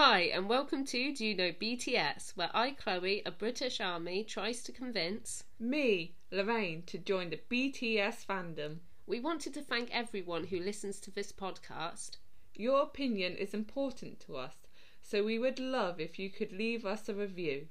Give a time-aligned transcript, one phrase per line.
[0.00, 4.62] Hi, and welcome to Do You Know BTS, where I, Chloe, a British army, tries
[4.62, 5.42] to convince.
[5.58, 8.76] Me, Lorraine, to join the BTS fandom.
[9.08, 12.18] We wanted to thank everyone who listens to this podcast.
[12.54, 14.68] Your opinion is important to us,
[15.02, 17.66] so we would love if you could leave us a review.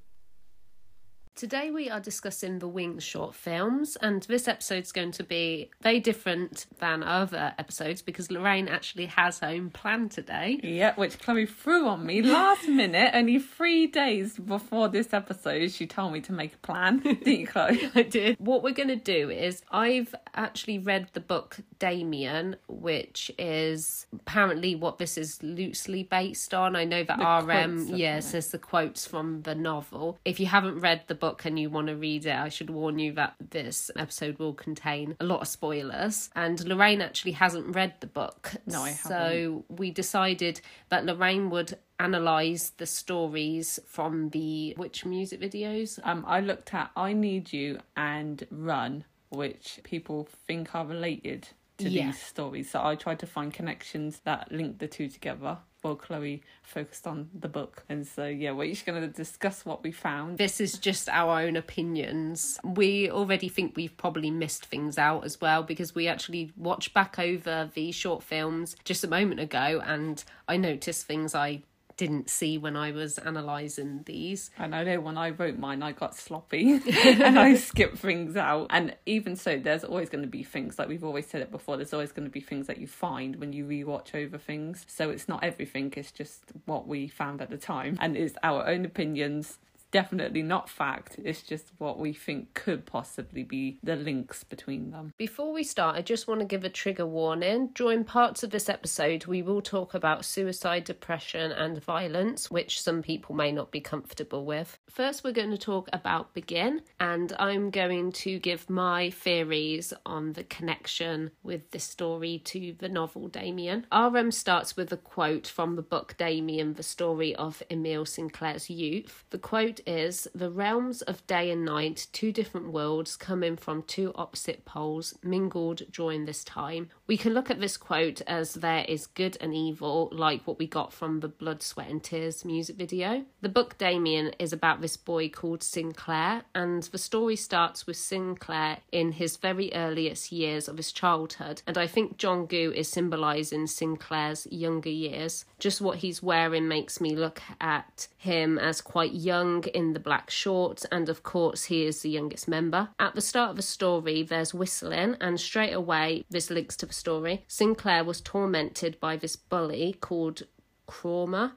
[1.38, 6.00] Today we are discussing the Wings short films, and this episode's going to be very
[6.00, 10.58] different than other episodes because Lorraine actually has her own plan today.
[10.64, 15.70] Yeah, which Chloe threw on me last minute, only three days before this episode.
[15.70, 17.88] She told me to make a plan, didn't you, Chloe?
[17.94, 18.34] I did.
[18.40, 24.74] What we're going to do is, I've actually read the book Demian, which is apparently
[24.74, 26.74] what this is loosely based on.
[26.74, 30.18] I know that The RM, quotes, yeah, says the quotes from the novel.
[30.24, 32.98] If you haven't read the book and you want to read it, I should warn
[32.98, 36.30] you that this episode will contain a lot of spoilers.
[36.34, 38.52] And Lorraine actually hasn't read the book.
[38.66, 45.40] No, I So we decided that Lorraine would analyze the stories from the which music
[45.40, 51.48] videos Um, I looked at I Need You and Run, which people think are related
[51.78, 52.06] to Yeah.
[52.06, 52.70] these stories.
[52.70, 55.58] So I tried to find connections that link the two together.
[55.80, 59.84] While Chloe focused on the book, and so yeah, we're each going to discuss what
[59.84, 60.36] we found.
[60.36, 62.58] this is just our own opinions.
[62.64, 67.20] We already think we've probably missed things out as well because we actually watched back
[67.20, 71.62] over the short films just a moment ago and I noticed things I
[71.98, 74.50] didn't see when I was analysing these.
[74.56, 78.68] And I know when I wrote mine, I got sloppy and I skipped things out.
[78.70, 81.76] And even so, there's always going to be things, like we've always said it before,
[81.76, 84.86] there's always going to be things that you find when you rewatch over things.
[84.88, 87.98] So it's not everything, it's just what we found at the time.
[88.00, 89.58] And it's our own opinions.
[89.90, 95.14] Definitely not fact, it's just what we think could possibly be the links between them.
[95.16, 97.70] Before we start, I just want to give a trigger warning.
[97.74, 103.02] During parts of this episode, we will talk about suicide, depression, and violence, which some
[103.02, 104.78] people may not be comfortable with.
[104.90, 110.34] First, we're going to talk about Begin, and I'm going to give my theories on
[110.34, 113.84] the connection with this story to the novel Demian.
[113.90, 119.24] RM starts with a quote from the book Demian, the story of Emil Sinclair's youth.
[119.30, 124.12] The quote is The realms of day and night, two different worlds coming from two
[124.14, 126.90] opposite poles, mingled during this time.
[127.06, 130.66] We can look at this quote as there is good and evil, like what we
[130.66, 133.24] got from the Blood, Sweat and Tears music video.
[133.40, 138.78] The book Demian is about this boy called Sinclair, and the story starts with Sinclair
[138.92, 141.62] in his very earliest years of his childhood.
[141.66, 145.44] And I think Jungkook is symbolising Sinclair's younger years.
[145.58, 150.28] Just what he's wearing makes me look at him as quite young in the black
[150.28, 152.88] shorts, and of course, he is the youngest member.
[152.98, 156.92] At the start of the story, there's whistling, and straight away, this links to the
[156.92, 157.44] story.
[157.46, 160.42] Sinclair was tormented by this bully called
[160.88, 161.52] Kromer.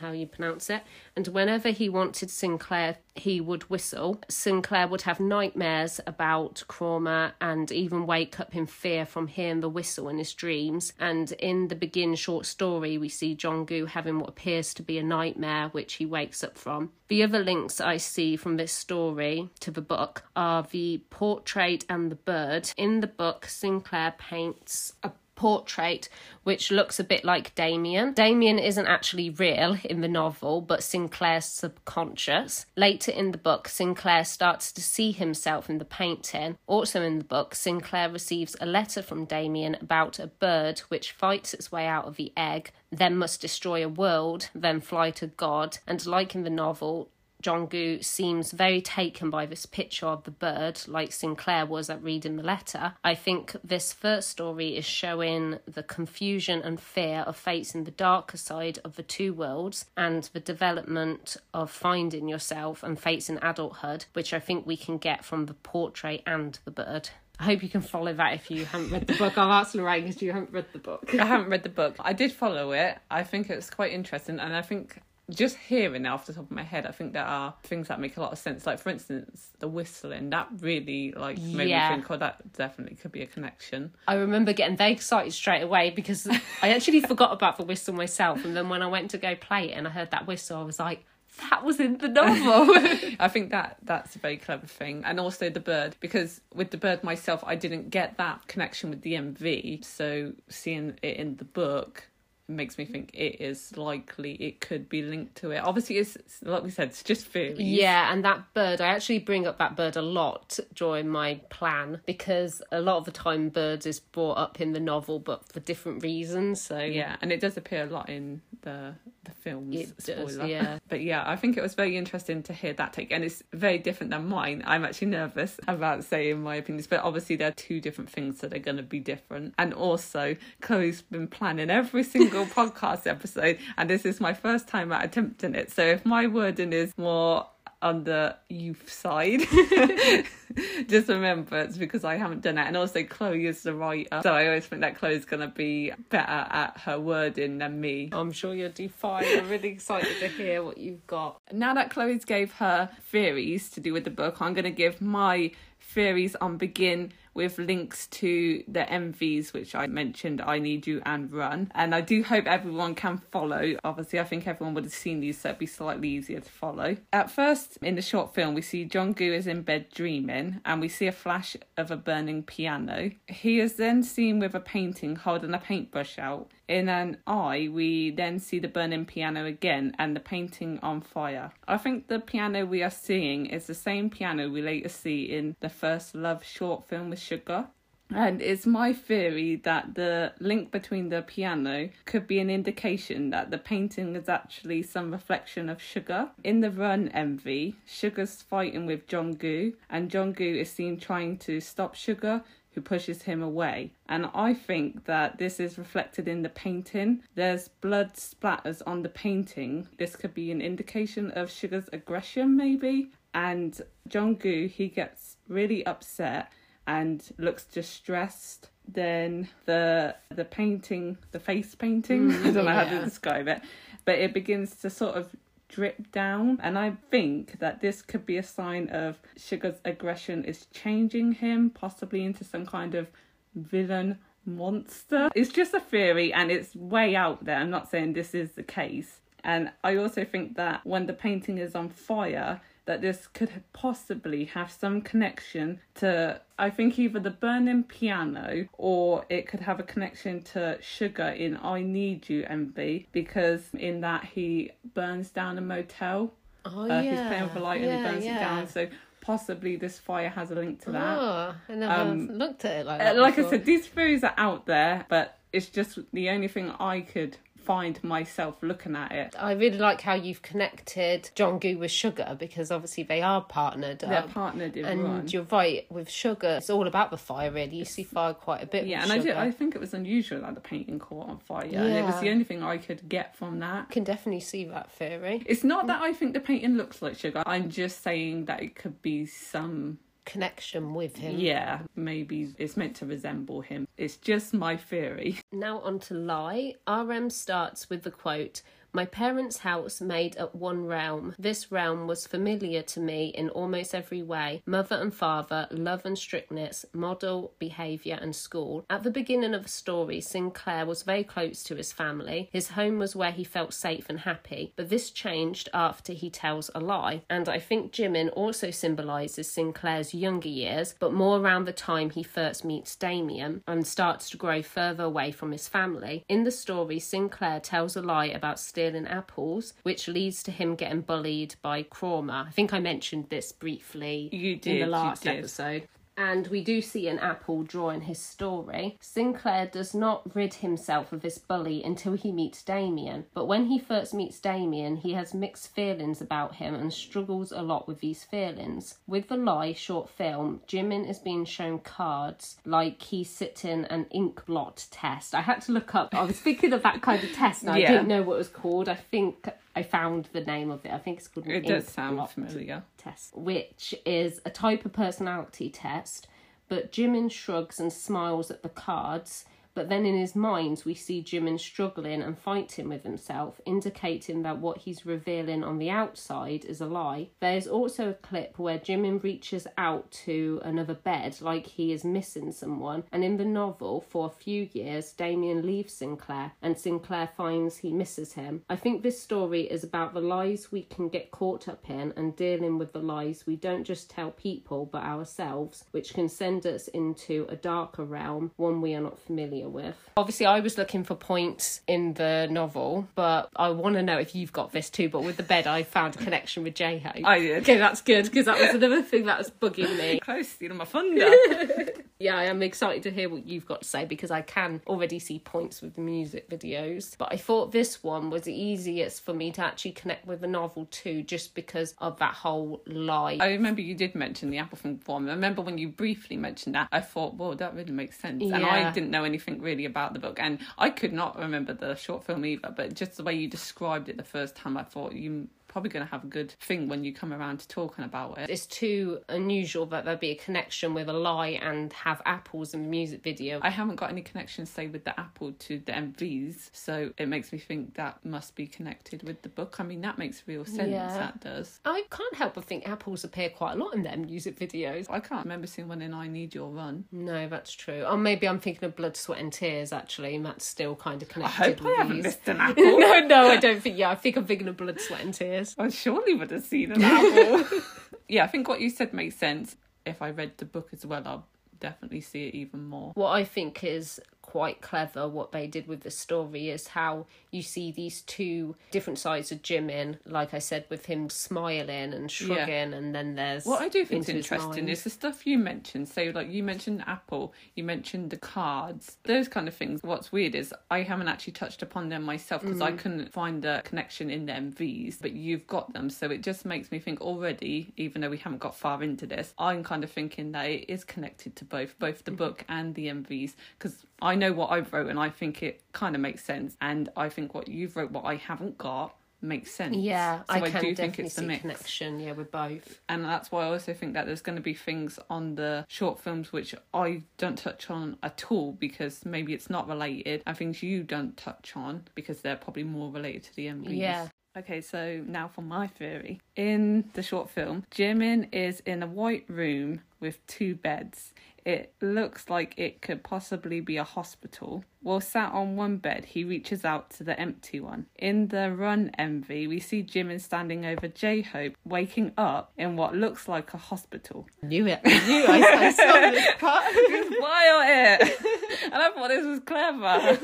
[0.00, 0.82] How you pronounce it.
[1.14, 4.20] And whenever he wanted Sinclair, he would whistle.
[4.28, 9.68] Sinclair would have nightmares about Kromer and even wake up in fear from hearing the
[9.68, 10.92] whistle in his dreams.
[10.98, 15.02] And in the begin short story, we see Jungkook having what appears to be a
[15.02, 16.92] nightmare, which he wakes up from.
[17.08, 22.10] The other links I see from this story to the book are the portrait and
[22.10, 22.70] the bird.
[22.76, 26.08] In the book, Sinclair paints a portrait
[26.46, 28.14] which looks a bit like Demian.
[28.14, 32.66] Demian isn't actually real in the novel, but Sinclair's subconscious.
[32.76, 36.56] Later in the book, Sinclair starts to see himself in the painting.
[36.68, 41.52] Also in the book, Sinclair receives a letter from Demian about a bird which fights
[41.52, 45.78] its way out of the egg, then must destroy a world, then fly to God.
[45.84, 47.10] And like in the novel,
[47.42, 52.36] Jungkook seems very taken by this picture of the bird, like Sinclair was at reading
[52.36, 52.94] the letter.
[53.04, 58.36] I think this first story is showing the confusion and fear of facing the darker
[58.36, 64.32] side of the two worlds and the development of finding yourself and facing adulthood, which
[64.32, 67.10] I think we can get from the portrait and the bird.
[67.38, 69.36] I hope you can follow that if you haven't read the book.
[69.36, 71.14] I'll ask Lorraine because you haven't read the book.
[71.14, 71.96] I haven't read the book.
[72.00, 72.96] I did follow it.
[73.10, 75.00] I think it's quite interesting, and I think
[75.30, 77.98] just hearing it off the top of my head, I think there are things that
[77.98, 78.64] make a lot of sense.
[78.66, 81.88] Like for instance, the whistling that really like made Yeah.
[81.90, 83.92] me think, oh, that definitely could be a connection.
[84.06, 86.28] I remember getting very excited straight away because
[86.62, 88.44] I actually forgot about the whistle myself.
[88.44, 90.62] And then when I went to go play it and I heard that whistle, I
[90.62, 91.04] was like,
[91.50, 92.74] that was in the novel.
[93.20, 96.78] I think that that's a very clever thing, and also the bird because with the
[96.78, 99.84] bird myself, I didn't get that connection with the MV.
[99.84, 102.08] So seeing it in the book
[102.48, 105.58] makes me think it is likely it could be linked to it.
[105.58, 107.58] Obviously, it's like we said, it's just theories.
[107.60, 112.00] yeah, and that bird, I actually bring up that bird a lot during my plan
[112.06, 115.60] because a lot of the time birds is brought up in the novel, but for
[115.60, 116.60] different reasons.
[116.60, 118.94] So Yeah, and it does appear a lot in the
[119.24, 119.74] the films.
[119.74, 120.46] It does, spoiler.
[120.46, 120.78] yeah.
[120.88, 123.78] But yeah, I think it was very interesting to hear that take, and it's very
[123.78, 124.62] different than mine.
[124.64, 128.54] I'm actually nervous about saying my opinions, but obviously there are two different things that
[128.54, 129.54] are going to be different.
[129.58, 134.92] And also, Chloe's been planning every single podcast episode, and this is my first time
[134.92, 135.72] at attempting it.
[135.72, 137.46] So if my wording is more
[137.82, 139.40] on the youth side.
[140.88, 142.66] Just remember it's because I haven't done it.
[142.66, 144.20] And also Chloe is the writer.
[144.22, 148.08] So I always think that Chloe's gonna be better at her wording than me.
[148.12, 149.24] I'm sure you'll do fine.
[149.26, 151.40] I'm really excited to hear what you've got.
[151.52, 155.52] Now that Chloe's gave her theories to do with the book, I'm gonna give my
[155.80, 161.30] theories on begin with links to the MVs, which I mentioned, I Need You and
[161.30, 161.70] Run.
[161.74, 163.76] And I do hope everyone can follow.
[163.84, 166.96] Obviously, I think everyone would have seen these, so it'd be slightly easier to follow.
[167.12, 170.88] At first, in the short film, we see Jungkook is in bed dreaming, and we
[170.88, 173.10] see a flash of a burning piano.
[173.26, 176.50] He is then seen with a painting holding a paintbrush out.
[176.68, 181.52] In an eye, we then see the burning piano again and the painting on fire.
[181.68, 185.54] I think the piano we are seeing is the same piano we later see in
[185.60, 187.68] the first Love short film with Suga.
[188.14, 193.50] And it's my theory that the link between the piano could be an indication that
[193.50, 196.30] the painting is actually some reflection of Suga.
[196.44, 201.96] In the Run MV, Suga's fighting with Jungkook, and Jungkook is seen trying to stop
[201.96, 202.44] Suga,
[202.76, 203.90] who pushes him away.
[204.06, 207.22] And I think that this is reflected in the painting.
[207.34, 209.88] There's blood splatters on the painting.
[209.98, 213.12] This could be an indication of Suga's aggression, maybe.
[213.32, 213.80] And
[214.10, 216.52] Jungkook, he gets really upset
[216.86, 218.68] and looks distressed.
[218.86, 223.62] Then the the painting, the face painting, I don't know how to describe it,
[224.04, 225.34] but it begins to sort of
[225.68, 226.58] drip down.
[226.62, 231.70] And i think that this could be a sign of Suga's aggression is changing him
[231.70, 233.08] possibly into some kind of
[233.54, 235.28] villain monster.
[235.34, 237.56] It's just a theory and it's way out there.
[237.56, 239.20] I'm not saying this is the case.
[239.44, 244.46] And i also think that when the painting is on fire that this could possibly
[244.46, 249.82] have some connection to I think either the burning piano or it could have a
[249.82, 255.60] connection to Suga in I Need You MV because in that he burns down a
[255.60, 256.32] motel.
[256.64, 257.02] Oh, uh, yeah.
[257.02, 258.36] He's playing with a light and he burns yeah.
[258.36, 258.68] it down.
[258.68, 258.88] So
[259.20, 261.18] possibly this fire has a link to that.
[261.18, 263.16] Oh, I never Um, looked at it like Uh, that.
[263.18, 267.00] like I said, these theories are out there, but it's just the only thing I
[267.00, 269.34] could find myself looking at it.
[269.38, 274.20] I really like how you've connected Jungkook with Suga because obviously they are partnered They're
[274.20, 274.30] up.
[274.30, 275.28] partnered in and Run.
[275.28, 276.58] you're right with Suga.
[276.58, 277.76] It's all about the fire, really.
[277.76, 278.86] You see fire quite a bit.
[278.86, 279.22] Yeah, with and I, Suga.
[279.24, 282.20] did, I think it was unusual that the painting caught on fire, and it was
[282.20, 283.86] the only thing I could get from that.
[283.90, 285.88] I can definitely see that theory It's not mm.
[285.88, 287.42] that I think the painting looks like Suga.
[287.44, 289.98] I'm just saying that it could be some.
[290.26, 291.38] Connection with him.
[291.38, 293.88] Yeah, maybe it's meant to resemble him.
[293.96, 295.38] It's just my theory.
[295.52, 296.74] Now on to lie.
[296.86, 298.60] RM starts with the quote.
[298.96, 301.34] My parents' house made up one realm.
[301.38, 306.16] This realm was familiar to me in almost every way mother and father, love and
[306.16, 308.86] strictness, model, behaviour, and school.
[308.88, 312.48] At the beginning of the story, Sinclair was very close to his family.
[312.50, 316.70] His home was where he felt safe and happy, but this changed after he tells
[316.74, 317.20] a lie.
[317.28, 322.22] And I think Jimin also symbolises Sinclair's younger years, but more around the time he
[322.22, 326.24] first meets Demian and starts to grow further away from his family.
[326.30, 331.00] In the story, Sinclair tells a lie about stealing apples, which leads to him getting
[331.00, 332.46] bullied by Kromer.
[332.46, 335.38] I think I mentioned this briefly You in did, the last did.
[335.38, 335.88] episode.
[336.16, 338.96] And we do see an apple drawing his story.
[339.00, 343.24] Sinclair does not rid himself of this bully until he meets Demian.
[343.34, 347.60] But when he first meets Demian, he has mixed feelings about him and struggles a
[347.60, 348.98] lot with these feelings.
[349.06, 354.46] With the Lie short film, Jimin is being shown cards like he's sitting an ink
[354.46, 355.34] blot test.
[355.34, 357.78] I had to look up, I was thinking of that kind of test and I
[357.78, 357.92] Yeah.
[357.92, 358.88] didn't know what it was called.
[358.88, 360.90] I think I found the name of it.
[360.92, 362.82] I think it's called an It does sound familiar.
[362.96, 366.26] test, which is a type of personality test.
[366.68, 369.44] But Jimin shrugs and smiles at the cards.
[369.76, 374.58] But then in his mind, we see Jimin struggling and fighting with himself, indicating that
[374.58, 377.28] what he's revealing on the outside is a lie.
[377.40, 382.52] There's also a clip where Jimin reaches out to another bed like he is missing
[382.52, 383.04] someone.
[383.12, 387.92] And in the novel, for a few years, Demian leaves Sinclair and Sinclair finds he
[387.92, 388.62] misses him.
[388.70, 392.34] I think this story is about the lies we can get caught up in and
[392.34, 396.88] dealing with the lies we don't just tell people but ourselves, which can send us
[396.88, 399.96] into a darker realm, one we are not familiar familiar with.
[400.16, 404.34] Obviously, I was looking for points in the novel, but I want to know if
[404.34, 405.08] you've got this too.
[405.08, 407.24] But with the bed, I found a connection with J Hope.
[407.24, 407.62] I did.
[407.62, 410.20] Okay, that's good because that was another thing that was bugging me.
[410.20, 411.30] Close stealing my thunder.
[412.18, 415.18] Yeah, I am excited to hear what you've got to say because I can already
[415.18, 417.16] see points with the music videos.
[417.18, 420.46] But I thought this one was the easiest for me to actually connect with the
[420.46, 423.36] novel too, just because of that whole lie.
[423.40, 425.28] I remember you did mention the apple from form.
[425.28, 428.42] I remember when you briefly mentioned that, I thought, well, that really makes sense.
[428.42, 430.38] And I didn't know anything really about the book.
[430.40, 434.08] And I could not remember the short film either, but just the way you described
[434.08, 437.04] it the first time, I thought you probably going to have a good thing when
[437.04, 438.48] you come around to talking about it.
[438.48, 442.84] It's too unusual that there'd be a connection with a lie and have apples in
[442.84, 443.60] the music video.
[443.62, 447.52] I haven't got any connection, say, with the Apple to the MVs, so it makes
[447.52, 449.76] me think that must be connected with the book.
[449.78, 450.88] I mean, that makes real sense.
[450.92, 451.08] Yeah.
[451.08, 451.78] That does.
[451.84, 455.04] I can't help but think apples appear quite a lot in their music videos.
[455.10, 457.04] I can't remember seeing one in I Need Your Run.
[457.12, 458.02] No, that's true.
[458.02, 461.28] Or maybe I'm thinking of Blood, Sweat and Tears actually, and that's still kind of
[461.28, 462.24] connected I hope with I haven't these.
[462.24, 462.98] missed an apple.
[462.98, 463.98] no, no, I don't think.
[463.98, 465.65] Yeah, I think I'm thinking of Blood, Sweat and Tears.
[465.78, 467.80] I oh, surely would have seen an apple.
[468.28, 469.76] yeah, I think what you said makes sense.
[470.04, 471.46] If I read the book as well, I'll
[471.80, 473.12] definitely see it even more.
[473.14, 477.62] What I think is quite clever, what they did with the story, is how you
[477.62, 480.18] see these two different sides of Jimin.
[480.24, 484.22] Like I said, with him smiling and shrugging, and then there's What I do think
[484.22, 486.08] is interesting is the stuff you mentioned.
[486.08, 490.02] So, like you mentioned Apple, you mentioned the cards, those kind of things.
[490.02, 492.98] What's weird is I haven't actually touched upon them myself because I mm.
[492.98, 496.08] couldn't find a connection in the MVs, but you've got them.
[496.08, 499.54] So it just makes me think already, even though we haven't got far into this,
[499.58, 502.38] I'm kind of thinking that it is connected to both, both the mm-hmm.
[502.38, 506.14] book and the MVs, because I know what I've wrote and I think it kind
[506.14, 506.76] of makes sense.
[506.80, 509.96] And I think what you've wrote, what I haven't got, makes sense.
[509.96, 512.20] Yeah, so I I, do definitely think it's the mix connection.
[512.20, 513.00] Yeah, with both.
[513.08, 516.20] and that's why I also think that there's going to be things on the short
[516.20, 520.82] films which I don't touch on at all because maybe it's not related, and things
[520.82, 523.96] you don't touch on because they're probably more related to the MVs.
[523.96, 524.28] Yeah.
[524.56, 526.40] Okay, so now for my theory.
[526.56, 531.34] In the short film, Jimin is in a white room with two beds.
[531.66, 534.84] It looks like it could possibly be a hospital.
[535.02, 538.06] While sat on one bed, he reaches out to the empty one.
[538.16, 543.16] In the Run MV, we see Jimin standing over J Hope, waking up in what
[543.16, 544.46] looks like a hospital.
[544.62, 545.00] I Knew it.
[545.04, 545.44] I knew.
[545.44, 546.84] I, I saw this part.
[546.92, 548.82] Spoil it!
[548.84, 550.38] and I thought this was clever.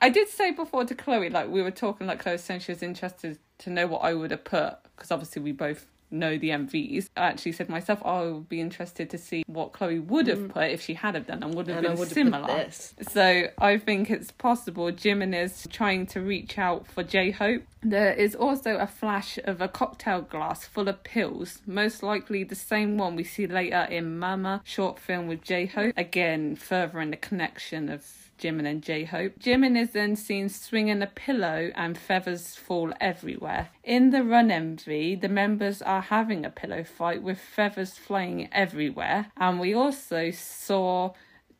[0.00, 2.72] I did say before to Chloe, like we were talking, like Chloe was saying she
[2.72, 6.50] was interested to know what I would have put because obviously we both know the
[6.50, 7.08] MVs.
[7.16, 10.48] I actually said myself, oh, I would be interested to see what Chloe would have
[10.48, 12.66] put if she had have done and would have And been similar.
[13.08, 17.62] So I think it's possible Jimin is trying to reach out for J Hope.
[17.82, 22.54] There is also a flash of a cocktail glass full of pills, most likely the
[22.54, 25.92] same one we see later in Mama short film with J Hope.
[25.96, 29.38] Again, furthering the connection of Jimin and J Hope.
[29.38, 33.68] Jimin is then seen swinging a pillow and feathers fall everywhere.
[33.82, 39.32] In the Run MV, the members are having a pillow fight with feathers flying everywhere,
[39.36, 41.12] and we also saw.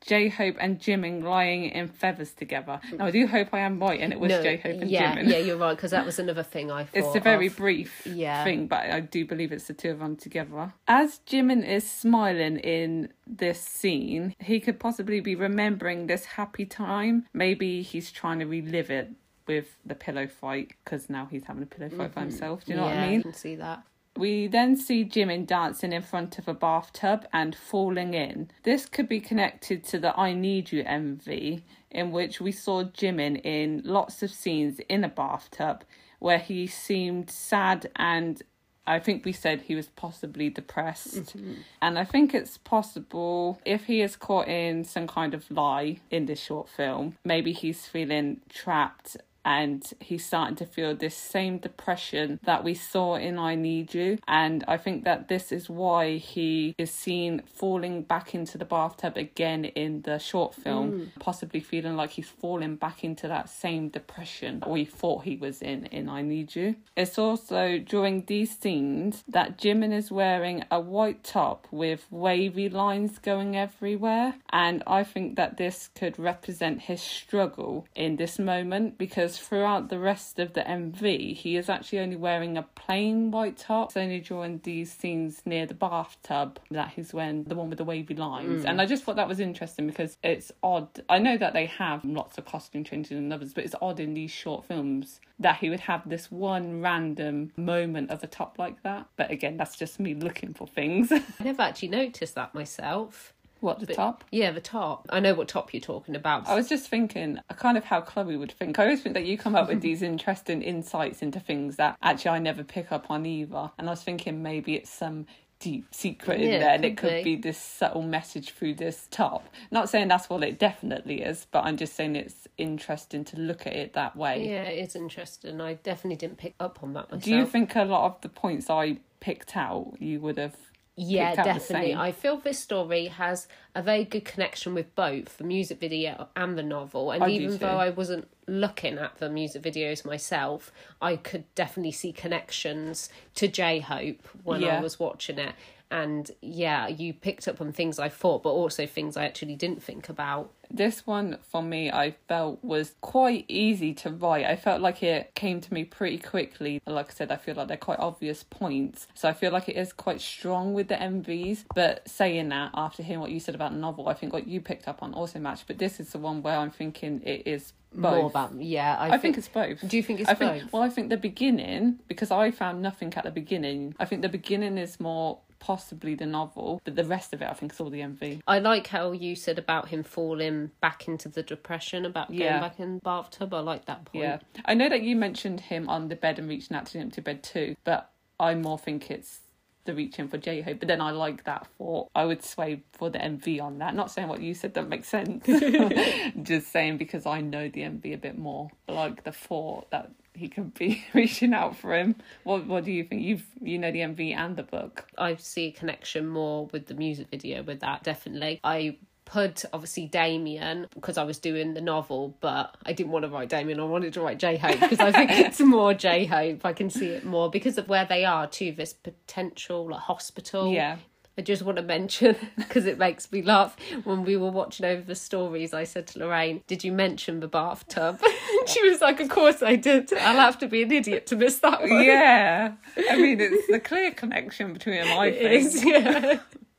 [0.06, 2.80] J Hope and Jimin lying in feathers together.
[2.92, 5.14] Now I do hope I am right, and it was No, J Hope and yeah,
[5.16, 5.28] Jimin.
[5.30, 6.96] yeah, you're right because that was another thing I thought.
[6.98, 7.56] It's a very of.
[7.56, 8.44] brief Yeah.
[8.44, 10.72] thing, but I do believe it's the two of them together.
[10.86, 17.26] As Jimin is smiling in this scene, he could possibly be remembering this happy time.
[17.32, 19.10] Maybe he's trying to relive it
[19.46, 22.64] with the pillow fight because now he's having a pillow fight by himself.
[22.64, 22.94] Do you know Mm-hmm.
[22.94, 23.22] yeah, what I mean?
[23.22, 23.82] can see that.
[24.16, 28.50] We then see Jimin dancing in front of a bathtub and falling in.
[28.62, 33.40] This could be connected to the I Need You MV, in which we saw Jimin
[33.44, 35.84] in lots of scenes in a bathtub
[36.20, 38.42] where he seemed sad and
[38.86, 41.36] I think we said he was possibly depressed.
[41.36, 41.54] Mm-hmm.
[41.80, 46.26] And I think it's possible if he is caught in some kind of lie in
[46.26, 52.40] this short film, maybe he's feeling trapped and he's starting to feel this same depression
[52.44, 54.18] that we saw in I Need You.
[54.26, 59.16] And I think that this is why he is seen falling back into the bathtub
[59.16, 61.20] again in the short film, mm.
[61.20, 65.62] possibly feeling like he's falling back into that same depression that we thought he was
[65.62, 66.76] in in I Need You.
[66.96, 73.18] It's also during these scenes that Jimin is wearing a white top with wavy lines
[73.18, 74.34] going everywhere.
[74.50, 79.98] And I think that this could represent his struggle in this moment because throughout the
[79.98, 83.88] rest of the MV, he is actually only wearing a plain white top.
[83.88, 87.84] It's only during these scenes near the bathtub that he's wearing the one with the
[87.84, 88.64] wavy lines.
[88.64, 88.70] Mm.
[88.70, 90.88] And I just thought that was interesting because it's odd.
[91.08, 94.14] I know that they have lots of costume changes and others, but it's odd in
[94.14, 98.82] these short films that he would have this one random moment of a top like
[98.82, 99.06] that.
[99.16, 101.12] But again, that's just me looking for things.
[101.12, 103.33] I never actually noticed that myself.
[103.64, 104.24] What the top?
[104.30, 105.06] Yeah, the top.
[105.10, 106.46] I know what top you're talking about.
[106.46, 108.78] I was just thinking, kind of how Chloe would think.
[108.78, 112.32] I always think that you come up with these interesting insights into things that actually
[112.32, 113.70] I never pick up on either.
[113.78, 115.26] And I was thinking maybe it's some
[115.60, 117.36] deep secret in Yeah, there and it could could be.
[117.36, 119.48] be this subtle message through this top.
[119.70, 123.66] Not saying that's what it definitely is, but I'm just saying it's interesting to look
[123.66, 124.46] at it that way.
[124.46, 125.62] yeah, it's interesting.
[125.62, 127.22] I definitely didn't pick up on that myself.
[127.22, 130.56] Do you think a lot of the points I picked out you would have
[130.96, 131.94] Yeah, picked out the definitely.
[131.94, 136.56] I feel this story has a very good connection with both the music video and
[136.56, 137.10] the novel.
[137.10, 140.70] And I even though I wasn't looking at the music videos myself,
[141.02, 145.54] I could definitely see connections to J Hope when I was watching it.
[145.90, 149.82] And yeah, you picked up on things I thought, but also things I actually didn't
[149.82, 150.50] think about.
[150.70, 154.46] This one for me, I felt was quite easy to write.
[154.46, 156.80] I felt like it came to me pretty quickly.
[156.86, 159.06] Like I said, I feel like they're quite obvious points.
[159.14, 161.64] So I feel like it is quite strong with the MVs.
[161.74, 164.60] But saying that, after hearing what you said about the novel, I think what you
[164.60, 165.66] picked up on also matched.
[165.66, 168.14] But this is the one where I'm thinking it is both.
[168.14, 169.86] More about yeah, I, I think it's both.
[169.86, 170.72] Do you think it's I think both?
[170.72, 173.94] well, I think the beginning because I found nothing at the beginning.
[173.98, 177.54] I think the beginning is more possibly the novel, but the rest of it, I
[177.54, 178.42] think, is all the MV.
[178.46, 182.60] I like how you said about him falling back into the depression, about going Yeah.
[182.60, 183.54] back in the bathtub.
[183.54, 184.24] I like that point.
[184.24, 187.10] Yeah, I know that you mentioned him on the bed and reaching out to him
[187.12, 189.40] to bed too, but I more think it's
[189.86, 190.80] the reaching for J Hope.
[190.80, 193.94] But then I like that for I would sway for the MV on that.
[193.94, 195.46] Not saying what you said that makes sense,
[196.42, 198.68] just saying because I know the MV a bit more.
[198.86, 202.16] But like the thought that he could be reaching out for him.
[202.42, 203.22] What What do you think?
[203.22, 205.06] You've you know the MV and the book.
[205.16, 208.60] I see a connection more with the music video with that, definitely.
[208.62, 213.28] I put obviously Demian because I was doing the novel, but I didn't want to
[213.30, 213.80] write Demian.
[213.80, 216.64] I wanted to write J Hope because I think it's more J Hope.
[216.64, 218.72] I can see it more because of where they are too.
[218.72, 220.72] This potential like hospital.
[220.72, 220.98] Yeah.
[221.36, 223.76] I just want to mention because it makes me laugh.
[224.04, 227.48] When we were watching over the stories, I said to Lorraine, "Did you mention the
[227.48, 228.20] bathtub?"
[228.66, 230.12] she was like, "Of course I did.
[230.12, 232.74] I'll have to be an idiot to miss that one." Yeah,
[233.10, 235.18] I mean it's the clear connection between them.
[235.18, 235.64] I think.
[235.64, 236.38] is, yeah.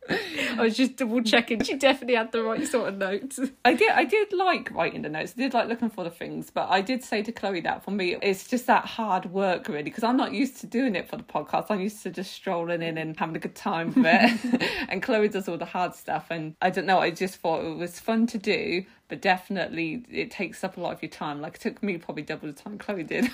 [0.09, 1.63] I was just double checking.
[1.63, 3.39] She definitely had the right sort of notes.
[3.63, 5.33] I did I did like writing the notes.
[5.37, 7.91] I did like looking for the things, but I did say to Chloe that for
[7.91, 11.17] me it's just that hard work really because I'm not used to doing it for
[11.17, 11.67] the podcast.
[11.69, 14.69] I'm used to just strolling in and having a good time with it.
[14.89, 17.77] and Chloe does all the hard stuff and I don't know, I just thought it
[17.77, 21.41] was fun to do, but definitely it takes up a lot of your time.
[21.41, 23.29] Like it took me probably double the time Chloe did.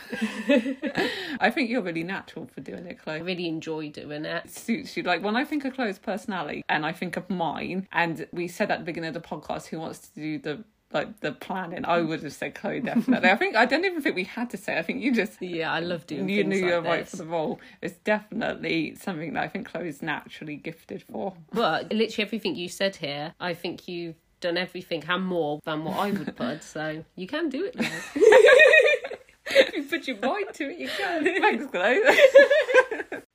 [1.40, 3.22] I think you're really natural for doing it, I Chloe.
[3.22, 4.50] really enjoy doing it.
[4.50, 5.04] suits you.
[5.04, 8.72] Like when I think of Chloe's personality and I think of mine, and we said
[8.72, 12.02] at the beginning of the podcast who wants to do the like the planning, I
[12.02, 13.30] would have said Chloe definitely.
[13.30, 14.78] I think I don't even think we had to say.
[14.78, 17.26] I think you just Yeah, I love doing you knew you were right for the
[17.26, 17.62] role.
[17.82, 21.34] It's definitely something that I think Chloe's naturally gifted for.
[21.54, 25.98] But literally everything you said here, I think you've done everything and more than what
[25.98, 26.62] I would put.
[26.72, 27.92] So you can do it now.
[29.46, 31.24] if you put your mind to it, you can.
[31.42, 32.00] Thanks, Chloe.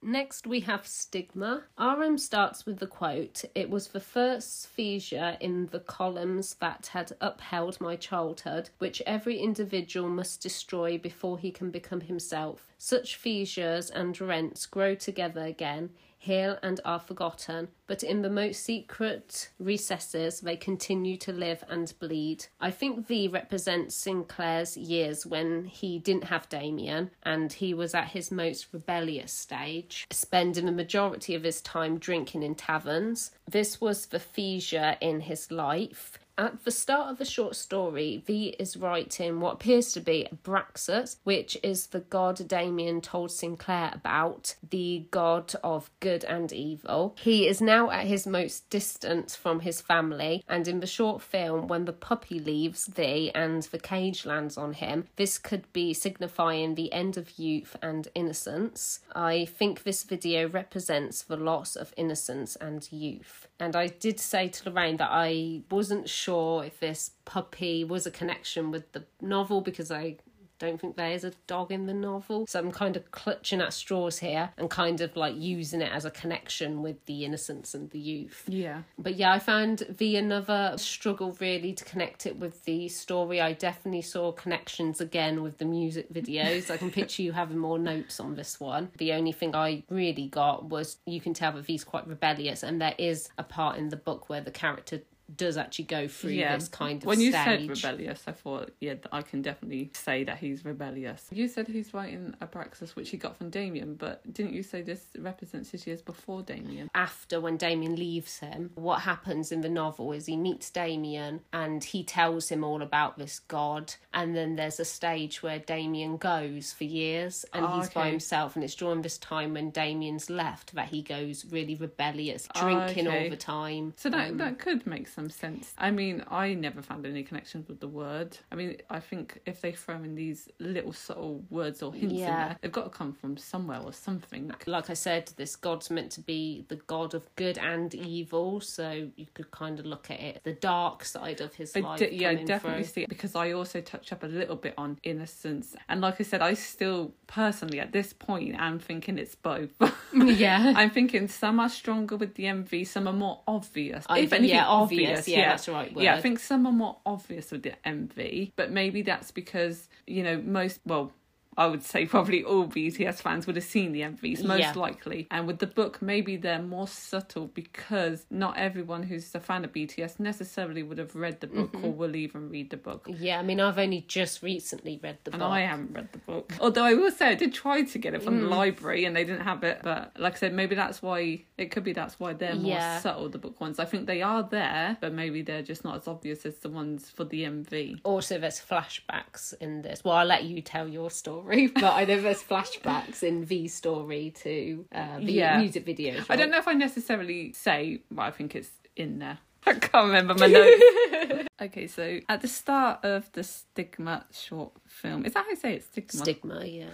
[0.03, 1.65] Next, we have stigma.
[1.79, 7.13] RM starts with the quote It was the first fissure in the columns that had
[7.21, 12.73] upheld my childhood, which every individual must destroy before he can become himself.
[12.79, 15.91] Such fissures and rents grow together again,
[16.27, 21.93] heal and are forgotten, but in the most secret recesses they continue to live and
[22.01, 22.47] bleed.
[22.61, 28.09] I think V represents Sinclair's years when he didn't have Demian and he was at
[28.09, 33.31] his most rebellious stage, spending the majority of his time drinking in taverns.
[33.49, 36.19] This was the fissure in his life.
[36.39, 41.17] At the start of the short story, V is writing what appears to be Abraxas,
[41.25, 47.17] which is the god Demian told Sinclair about, the god of good and evil.
[47.19, 51.69] He is now at his most distant from his family, and in the short film,
[51.69, 56.75] when the puppy leaves V and the cage lands on him, this could be signifying
[56.75, 59.01] the end of youth and innocence.
[59.15, 63.49] I think this video represents the loss of innocence and youth.
[63.59, 68.11] And I did say to Lorraine that I wasn't sure if this puppy was a
[68.11, 70.17] connection with the novel because I
[70.59, 72.47] don't think there is a dog in the novel.
[72.47, 76.05] So I'm kind of clutching at straws here and kind of like using it as
[76.05, 78.45] a connection with the innocence and the youth.
[78.49, 78.83] Yeah.
[78.99, 83.41] But yeah, I found the another struggle really to connect it with the story.
[83.41, 86.71] I definitely saw connections again with the music videos.
[86.71, 88.91] I can picture you having more notes on this one.
[88.99, 92.81] The only thing I really got was you can tell that V's quite rebellious, and
[92.81, 95.03] there is a part in the book where the character
[95.35, 96.57] does actually go through Yeah.
[96.57, 97.45] this kind of when you stage.
[97.81, 101.27] said rebellious, I thought, yeah, I can definitely say that he's rebellious.
[101.33, 104.83] You said he's writing a Abraxas, which he got from Demian, but didn't you say
[104.83, 106.89] this represents his years before Demian?
[106.95, 111.83] after when Demian leaves him, what happens in the novel is he meets Demian and
[111.83, 113.95] he tells him all about this god.
[114.15, 118.55] And then there's a stage where Demian goes for years and Oh, he's by himself.
[118.55, 123.11] And it's during this time when Demian's left that he goes really rebellious, drinking Oh,
[123.11, 123.25] okay.
[123.25, 123.93] all the time.
[123.97, 125.73] So that Um, that could make some sense.
[125.79, 128.37] I mean, I never found any connections with the word.
[128.53, 132.19] I mean, I think if they throw in these little subtle words or hints in
[132.21, 132.49] Yeah.
[132.49, 134.53] there, they've got to come from somewhere or something.
[134.67, 139.09] like I said, this god's meant to be the god of good and evil, so
[139.17, 141.99] you could kind of look at it the dark side of his I life.
[141.99, 142.93] de- yeah, I definitely through.
[142.93, 146.25] see it because I also touch up a little bit on innocence, and like I
[146.25, 149.71] said, I still personally at this point am thinking it's both.
[150.15, 150.73] yeah.
[150.77, 154.05] I'm thinking some are stronger with the MV, some are more obvious.
[154.09, 155.06] I- if anything, yeah, obvious, obvious.
[155.27, 156.03] Yeah, that's the right word.
[156.03, 160.23] Yeah, I think some are more obvious with the MV, but maybe that's because you
[160.23, 161.13] know most well.
[161.59, 164.73] I would say probably all BTS fans would have seen the MVs, most Yeah.
[164.75, 165.27] likely.
[165.31, 169.73] And with the book, maybe they're more subtle because not everyone who's a fan of
[169.73, 171.85] BTS necessarily would have read the book Mm-hmm.
[171.85, 173.09] or will even read the book.
[173.11, 175.41] Yeah, I mean, I've only just recently read the book.
[175.41, 175.51] And book.
[175.51, 176.53] I haven't read the book.
[176.61, 178.41] Although I will say I did try to get it from Mm.
[178.43, 179.81] the library and they didn't have it.
[179.83, 183.01] But like I said, maybe that's why it could be that's why they're more Yeah.
[183.01, 183.79] subtle, the book ones.
[183.79, 187.11] I think they are there, but maybe they're just not as obvious as the ones
[187.11, 188.01] for the MV.
[188.05, 190.05] Also, there's flashbacks in this.
[190.05, 194.33] Well, I'll let you tell your story, but I know there's flashbacks in V story
[194.43, 195.59] to uh, the Yeah.
[195.61, 196.27] music videos.
[196.29, 199.39] I don't know if I necessarily say, but I think it's in there.
[199.67, 201.49] I can't remember my notes.
[201.61, 205.75] okay, so at the start of the Stigma short film, is that how you say
[205.75, 205.85] it?
[205.85, 206.21] Stigma.
[206.25, 206.87] Stigma, yeah.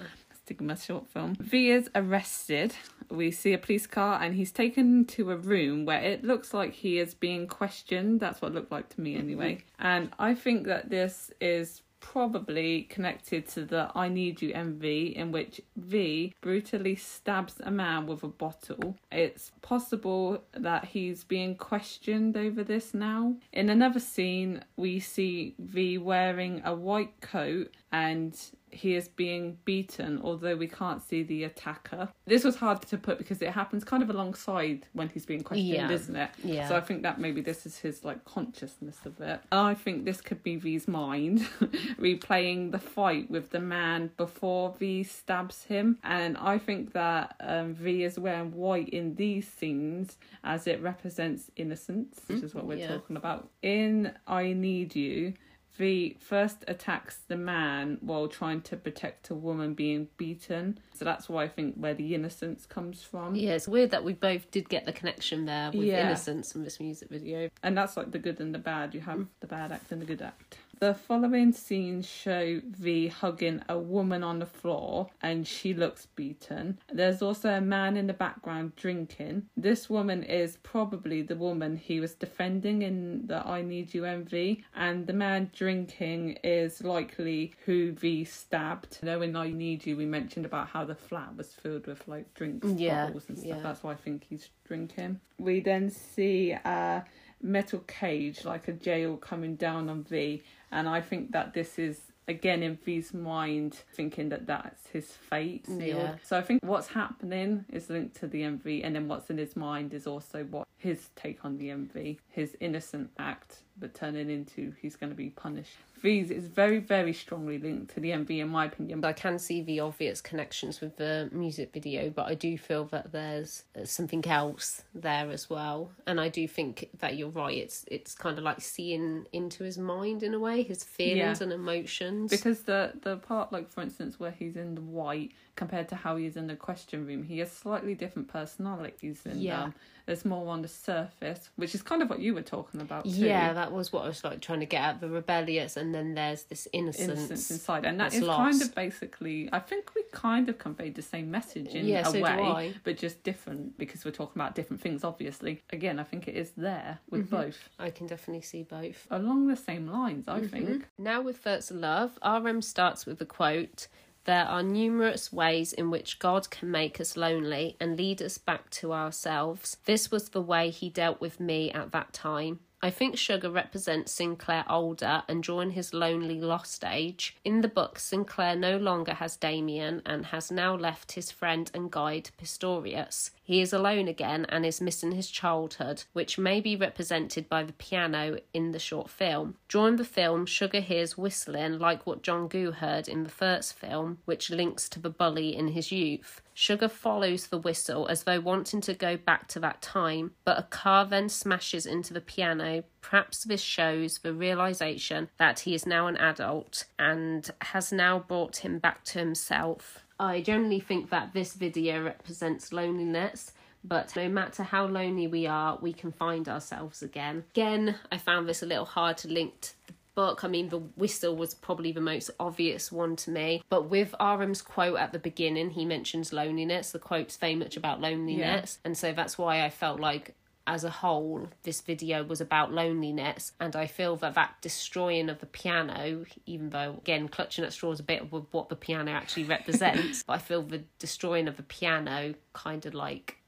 [0.44, 1.36] Stigma short film.
[1.38, 2.74] V is arrested.
[3.10, 6.72] We see a police car and he's taken to a room where it looks like
[6.72, 8.18] he is being questioned.
[8.20, 9.64] That's what it looked like to me anyway.
[9.78, 15.32] And I think that this is probably connected to the I Need You MV, in
[15.32, 18.96] which V brutally stabs a man with a bottle.
[19.10, 23.36] It's possible that he's being questioned over this now.
[23.52, 28.35] In another scene, we see V wearing a white coat and
[28.72, 32.09] he is being beaten, although we can't see the attacker.
[32.24, 35.68] This was hard to put because it happens kind of alongside when he's being questioned,
[35.68, 35.90] Yeah.
[35.90, 36.31] isn't it?
[36.42, 36.68] Yeah.
[36.68, 39.40] So I think that maybe this is his like consciousness of it.
[39.52, 41.40] And I think this could be V's mind
[42.00, 45.98] replaying the fight with the man before V stabs him.
[46.02, 51.50] And I think that um, V is wearing white in these scenes as it represents
[51.57, 52.88] innocence, which is what we're yeah.
[52.88, 53.50] talking about.
[53.61, 55.35] In I Need You,
[55.76, 60.78] V first attacks the man while trying to protect a woman being beaten.
[60.94, 63.35] So that's why I think where the innocence comes from.
[63.35, 66.06] Yeah, it's weird that we both did get the connection there with Yeah.
[66.06, 67.48] innocence in this music video.
[67.62, 68.94] And that's like the good and the bad.
[68.94, 70.58] You have the bad act and the good act.
[70.82, 76.76] The following scenes show V hugging a woman on the floor and she looks beaten.
[76.92, 79.46] There's also a man in the background drinking.
[79.56, 84.64] This woman is probably the woman he was defending in the I Need You MV,
[84.74, 88.98] and the man drinking is likely who V stabbed.
[89.02, 92.08] You know, in I Need You, we mentioned about how the flat was filled with
[92.08, 93.48] like drinks Yeah, bottles and stuff.
[93.50, 93.62] yeah.
[93.62, 95.20] That's why I think he's drinking.
[95.38, 97.04] We then see a
[97.40, 100.42] metal cage, like a jail coming down on V,
[100.72, 105.66] and I think that this is again in V's mind, thinking that that's his fate.
[105.68, 106.16] Yeah.
[106.22, 109.56] So I think what's happening is linked to the MV, and then what's in his
[109.56, 114.72] mind is also what his take on the MV, his innocent act, but turning into
[114.80, 115.74] he's going to be punished.
[116.00, 119.04] V's is very, very strongly linked to the MV, in my opinion.
[119.04, 123.12] I can see the obvious connections with the music video, but I do feel that
[123.12, 125.90] there's uh, something else there as well.
[126.06, 127.56] And I do think that you're right.
[127.56, 131.44] It's it's kind of like seeing into his mind in a way, his feelings Yeah.
[131.44, 132.30] and emotions.
[132.30, 136.16] Because the the part, like for instance, where he's in the white compared to how
[136.16, 139.22] he is in the question room, he has slightly different personalities.
[139.24, 139.64] And Yeah.
[139.64, 139.74] um,
[140.06, 143.10] there's more on the surface, which is kind of what you were talking about too.
[143.10, 146.14] yeah, that was what I was like trying to get at the rebellious, and then
[146.14, 147.08] there's this innocence.
[147.18, 149.48] innocence inside, and that that's is kind of basically.
[149.52, 152.96] I think we kind of conveyed the same message in Yeah, a so way, but
[152.98, 155.04] just different because we're talking about different things.
[155.04, 157.36] Obviously, again, I think it is there with Mm-hmm.
[157.36, 159.06] both I can definitely see both.
[159.10, 160.26] along the same lines.
[160.26, 160.44] Mm-hmm.
[160.44, 160.88] I think.
[160.98, 163.88] Now, with First Love, RM starts with the quote
[164.24, 168.70] There are numerous ways in which God can make us lonely and lead us back
[168.70, 169.76] to ourselves.
[169.85, 172.61] This was the way he dealt with me at that time.
[172.84, 177.36] I think Suga represents Sinclair older and during his lonely lost age.
[177.44, 181.92] In the book, Sinclair no longer has Demian and has now left his friend and
[181.92, 183.30] guide Pistorius.
[183.44, 187.72] He is alone again and is missing his childhood, which may be represented by the
[187.74, 189.56] piano in the short film.
[189.68, 194.50] During the film, Suga hears whistling like what Jungkook heard in the first film, which
[194.50, 196.40] links to the bully in his youth.
[196.54, 200.64] Suga follows the whistle as though wanting to go back to that time, but a
[200.64, 202.71] car then smashes into the piano.
[203.00, 208.56] Perhaps this shows the realization that he is now an adult and has now brought
[208.56, 210.04] him back to himself.
[210.18, 213.52] I generally think that this video represents loneliness.
[213.85, 217.44] But no matter how lonely we are, we can find ourselves again.
[217.50, 220.44] Again, I found this a little hard to link to the book.
[220.44, 223.62] I mean, the whistle was probably the most obvious one to me.
[223.68, 226.92] But with RM's quote at the beginning, he mentions loneliness.
[226.92, 228.78] The quote's very much about loneliness.
[228.85, 233.53] And so that's why I felt like as a whole, this video was about loneliness,
[233.59, 237.98] and I feel that that destroying of the piano, even though again clutching at straws
[238.01, 241.62] a bit with what the piano actually represents, but I feel the destroying of the
[241.64, 243.38] piano kind of like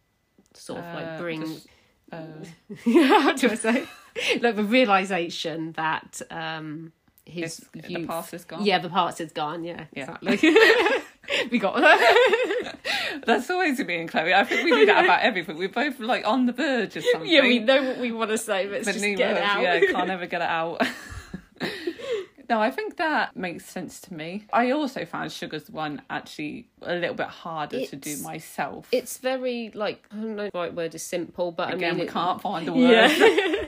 [0.55, 1.49] sort of like Uh, brings.
[1.55, 1.69] just-
[2.13, 2.27] uh,
[3.09, 3.87] How do I say?
[4.41, 6.93] like the realization that um
[7.27, 8.65] his it's- the past is gone.
[8.65, 9.65] Yeah, the past is gone.
[9.65, 10.17] Yeah, Yeah.
[10.21, 10.57] exactly.
[11.51, 12.74] we got that.
[13.27, 14.35] That's always me and Chloe.
[14.35, 15.57] I think we do that about everything.
[15.57, 17.31] We're both like on the verge of something.
[17.31, 19.63] yeah, we know what we want to say, but it's but just get it out.
[19.63, 20.83] Yeah, can't ever get it out.
[22.51, 24.45] no, I think that makes sense to me.
[24.53, 28.89] I also found Suga's one actually a little bit harder to do myself.
[28.93, 32.01] It's very like I don't know the right word is simple, but Again, I mean
[32.01, 33.11] we it- can't find the word.
[33.11, 33.65] Yeah.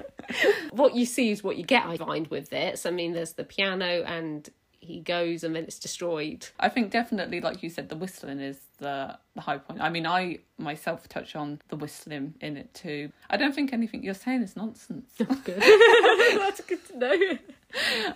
[0.73, 1.87] what you see is what you get.
[1.87, 2.85] I find with this.
[2.85, 4.49] I mean, there's the piano, and
[4.81, 6.49] he goes, and then it's destroyed.
[6.61, 9.81] I think definitely, like you said, the whistling is the, the high point.
[9.81, 13.11] I mean, I myself touch on the whistling in it too.
[13.29, 15.11] I don't think anything you're saying is nonsense.
[15.19, 15.61] Good.
[16.39, 17.39] That's good to know.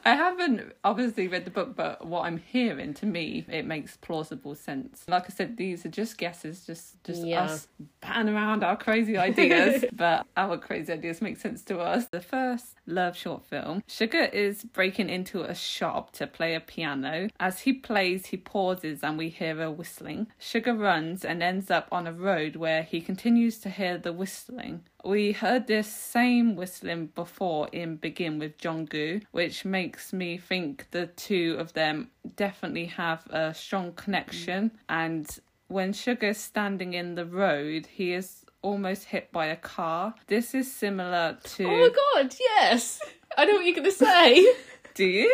[0.06, 4.54] I haven't obviously read the book, but what I'm hearing to me, it makes plausible
[4.54, 5.04] sense.
[5.08, 7.42] Like I said, these are just guesses, just just Yeah.
[7.42, 7.68] us
[8.00, 12.06] batting around our crazy ideas, but our crazy ideas make sense to us.
[12.06, 17.28] The first love short film, Suga is breaking into a shop to play a piano.
[17.38, 20.28] As he plays, he pauses and we hear a whistling.
[20.50, 24.82] Suga runs and ends up on a road where he continues to hear the whistling.
[25.04, 31.06] We heard this same whistling before in Begin with Jungkook, which makes me think the
[31.06, 34.72] two of them definitely have a strong connection.
[34.88, 35.28] And
[35.68, 40.14] when Suga's standing in the road, he is almost hit by a car.
[40.26, 41.64] This is similar to.
[41.64, 41.90] Oh my
[42.22, 42.34] god!
[42.40, 43.00] Yes,
[43.38, 44.52] I know what you're gonna say.
[44.94, 45.32] Do you?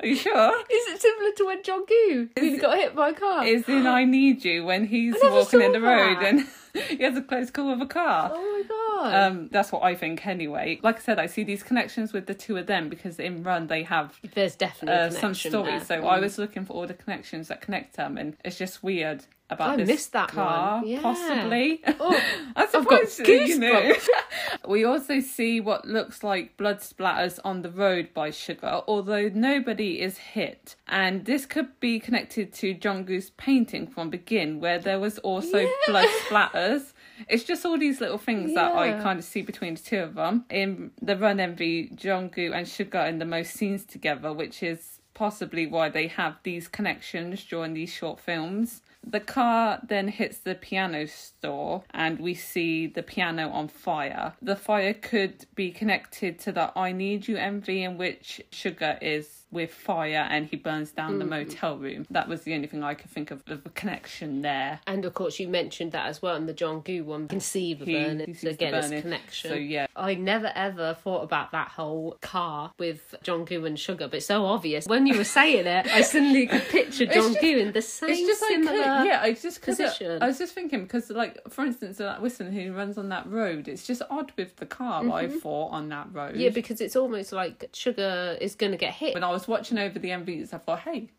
[0.00, 0.60] Are you sure?
[0.70, 3.44] Is it similar to when Jungkook got hit by a car?
[3.46, 6.24] Is in I Need You when he's walking in the road that.
[6.34, 6.46] and
[6.88, 8.30] he has a close call with a car.
[8.34, 9.14] Oh my god!
[9.14, 10.78] Um, that's what I think anyway.
[10.82, 13.68] Like I said, I see these connections with the two of them because in Run
[13.68, 15.86] they have There's definitely uh, some stories.
[15.88, 16.00] there.
[16.00, 19.24] So I was looking for all the connections that connect them, and it's just weird
[19.50, 20.88] about I this missed that car, one.
[20.88, 21.00] Yeah.
[21.02, 21.80] possibly.
[22.00, 22.20] Oh,
[22.56, 23.72] I I've got suppose you know.
[23.92, 24.08] goosebumps.
[24.68, 30.00] we also see what looks like blood splatters on the road by Suga, although nobody
[30.00, 30.74] is hit.
[30.88, 33.06] And this could be connected to John
[33.36, 35.70] painting from Begin, where there was also Yeah.
[35.86, 36.92] blood splatters.
[37.28, 39.02] It's just all these little things that I Yeah.
[39.02, 40.44] kind of see between the two of them.
[40.50, 44.98] In the Run MV, John Goo and Suga in the most scenes together, which is
[45.14, 48.82] possibly why they have these connections during these short films.
[49.06, 54.34] The car then hits the piano store and we see the piano on fire.
[54.42, 59.45] The fire could be connected to the I Need You MV in which Suga is
[59.50, 61.30] with fire and he burns down the mm.
[61.30, 62.06] motel room.
[62.10, 64.80] That was the only thing I could think of of a connection there.
[64.86, 67.22] and of course you mentioned that as well in the Jungkook one.
[67.22, 68.34] You can see the He- burning.
[68.34, 69.02] he again, burning.
[69.02, 69.50] connection.
[69.50, 74.14] So yeah, I never ever thought about that whole car with Jungkook and Suga, but
[74.14, 74.86] it's so obvious.
[74.86, 78.10] When you were saying it, I suddenly could picture John just- Goo in the same
[78.10, 79.04] it's just like similar.
[79.04, 80.22] yeah, it's just it- uh, position.
[80.22, 83.26] I was just thinking because like for instance, uh, that Whistling who runs on that
[83.30, 85.38] road, it's just odd with the car I mm-hmm.
[85.38, 86.32] thought on that road.
[86.32, 86.40] Mm-hmm.
[86.40, 89.14] Yeah, because it's almost like Suga is going to get hit.
[89.14, 91.10] when I was watching over the MVs, I thought, hey,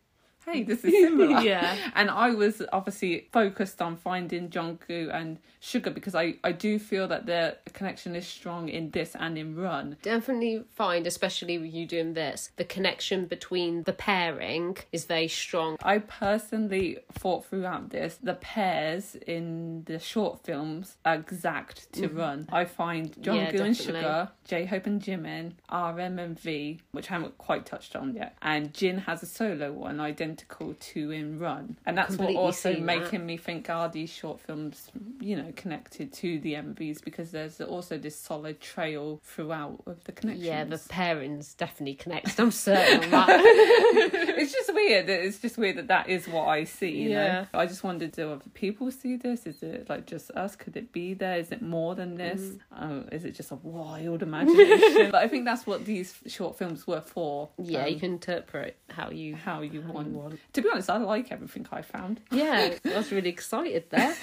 [0.52, 1.40] hey, this is similar.
[1.40, 1.76] Yeah.
[1.94, 7.08] And I was obviously focused on finding Jungkook and Suga because I, I do feel
[7.08, 9.96] that their connection is strong in this and in Run.
[10.02, 15.76] Definitely find, especially with you doing this, the connection between the pairing is very strong.
[15.82, 22.48] I personally thought throughout this, the pairs in the short films are exact to Run.
[22.52, 23.44] I find John Mm-hmm.
[23.44, 23.76] Yeah, Goo and.
[23.76, 28.36] Suga, J Hope and Jimin, RM and V, which I haven't quite touched on yet,
[28.42, 32.42] and Jin has a solo one, Identity identical to in Run, and that's Completely what
[32.44, 37.30] also making me think are these short films, you know, connected to the MVs because
[37.30, 40.46] there's also this solid trail throughout of the connections.
[40.46, 42.38] Yeah, the pairings definitely connected.
[42.40, 43.28] I'm certain on that.
[44.38, 45.08] it's just weird.
[45.08, 46.90] It's just weird that that is what I see.
[47.02, 47.46] You Yeah.
[47.52, 49.46] know, I just wondered, do other people see this?
[49.46, 50.56] Is it like just us?
[50.56, 51.38] Could it be there?
[51.38, 52.40] Is it more than this?
[52.40, 52.58] Mm.
[52.80, 55.10] Oh, is it just a wild imagination?
[55.10, 57.48] but I think that's what these short films were for.
[57.58, 60.08] yeah, um, you can interpret how you how you how want.
[60.08, 60.40] you want.
[60.52, 62.20] To be honest, I like everything I found.
[62.30, 64.14] Yeah, I was really excited there.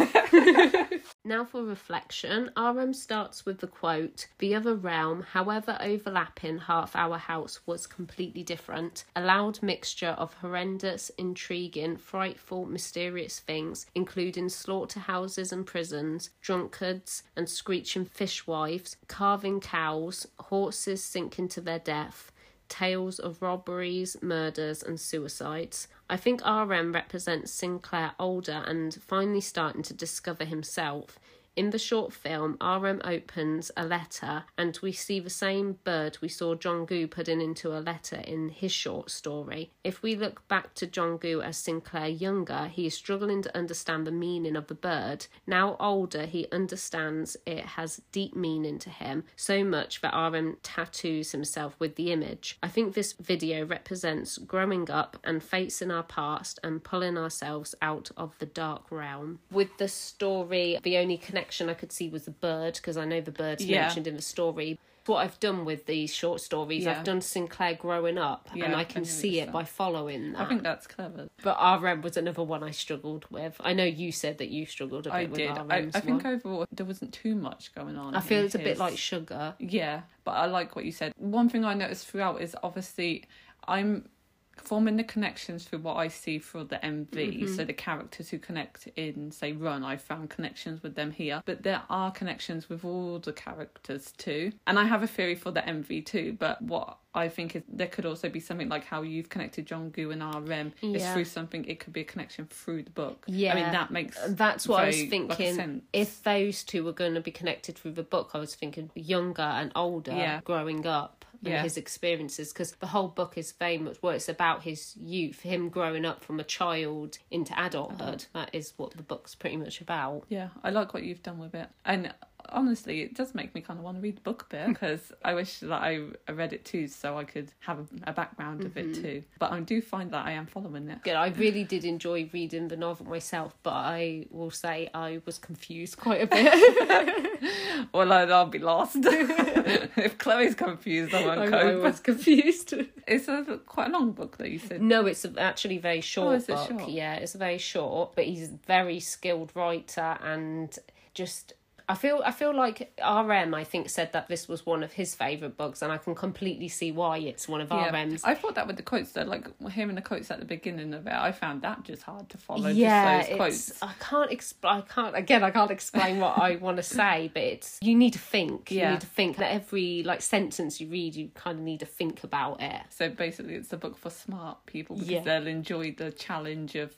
[1.24, 2.52] now for reflection.
[2.58, 8.44] RM starts with the quote The other realm, however overlapping Half our House, was completely
[8.44, 9.06] different.
[9.16, 17.50] A loud mixture of horrendous, intriguing, frightful, mysterious things, including slaughterhouses and prisons, drunkards and
[17.50, 22.32] screeching fishwives, carving cows, horses sinking to their death
[22.70, 25.88] tales of robberies, murders, and suicides.
[26.10, 31.20] I think RM represents Sinclair older and finally starting to discover himself.
[31.56, 36.28] In the short film, RM opens a letter and we see the same bird we
[36.28, 39.72] saw Jungkook putting into a letter in his short story.
[39.82, 44.12] If we look back to Jungkook as Sinclair younger, he is struggling to understand the
[44.12, 45.28] meaning of the bird.
[45.48, 51.32] Now older, he understands it has deep meaning to him, so much that RM tattoos
[51.32, 52.58] himself with the image.
[52.62, 58.12] I think this video represents growing up and facing our past and pulling ourselves out
[58.18, 59.40] of the dark realm.
[59.50, 63.22] With the story, the only connection I could see was the bird, because I know
[63.22, 63.82] the bird's Yeah.
[63.84, 64.80] mentioned in the story.
[65.06, 66.98] What I've done with these short stories, Yeah.
[66.98, 70.32] I've done Sinclair growing up, Yeah, and I I can know see it by following
[70.32, 70.42] that.
[70.42, 71.28] I think that's clever.
[71.44, 73.56] But RM was another one I struggled with.
[73.60, 75.52] I know you said that you struggled a bit I with did.
[75.52, 76.34] I, RM's I think one.
[76.34, 78.16] overall there wasn't too much going on.
[78.16, 79.54] I feel it's a bit like Suga.
[79.60, 81.14] Yeah, but I like what you said.
[81.18, 83.26] One thing I noticed throughout is obviously
[83.68, 84.10] I'm
[84.56, 87.10] forming the connections through what I see for the MV.
[87.12, 87.56] Mm-hmm.
[87.56, 91.42] So the characters who connect in, say, Run, I found connections with them here.
[91.46, 94.52] But there are connections with all the characters too.
[94.68, 96.36] And I have a theory for the MV too.
[96.40, 100.12] But what I think is there could also be something like how you've connected Jungkook
[100.12, 100.74] and RM.
[100.82, 101.14] Yeah.
[101.14, 101.66] through something.
[101.66, 103.24] It could be a connection through the book.
[103.28, 105.82] Yeah, I mean that makes That's what I was very, like, thinking.
[105.94, 109.42] if those two were going to be connected through the book, I was thinking younger
[109.44, 110.42] and older, Yeah.
[110.44, 111.64] growing up, and Yeah.
[111.64, 112.52] his experiences.
[112.54, 116.24] Because the whole book is very much well, it's about his youth, him growing up
[116.24, 118.26] from a child into adulthood.
[118.34, 118.46] Uh-huh.
[118.46, 120.26] That is what the book's pretty much about.
[120.30, 121.70] Yeah, I like what you've done with it.
[121.86, 122.14] And
[122.50, 125.12] honestly, it does make me kind of want to read the book a bit because
[125.24, 128.74] I wish that I I read it too so I could have a, background of
[128.76, 128.92] Mm-hmm.
[128.92, 129.24] it too.
[129.40, 131.04] But I do find that I am following it.
[131.04, 131.16] Good.
[131.16, 135.98] I really did enjoy reading the novel myself, but I will say I was confused
[135.98, 137.42] quite a bit.
[137.94, 138.98] Well, I'll, I'll be lost.
[139.02, 142.74] if Chloe's confused, I won't I, I was confused.
[143.08, 144.82] It's a quite a long book that you said.
[144.82, 146.68] No, it's actually very short is it book.
[146.80, 146.90] short?
[146.90, 150.76] Yeah, it's very short, but he's a very skilled writer and
[151.14, 151.54] just
[151.88, 155.14] I feel I feel like RM I think said that this was one of his
[155.14, 157.92] favourite books and I can completely see why it's one of Yeah.
[157.92, 158.24] RM's.
[158.24, 161.06] I thought that with the quotes though, like hearing the quotes at the beginning of
[161.06, 162.70] it, I found that just hard to follow.
[162.70, 163.70] yeah, just those quotes.
[163.70, 167.30] it's I can't exp- I can't again I can't explain what I want to say,
[167.34, 168.72] but it's you need to think.
[168.72, 168.86] Yeah.
[168.86, 171.86] You need to think that every like sentence you read, you kind of need to
[171.86, 172.82] think about it.
[172.90, 175.22] So basically, it's a book for smart people because Yeah.
[175.22, 176.96] they'll enjoy the challenge of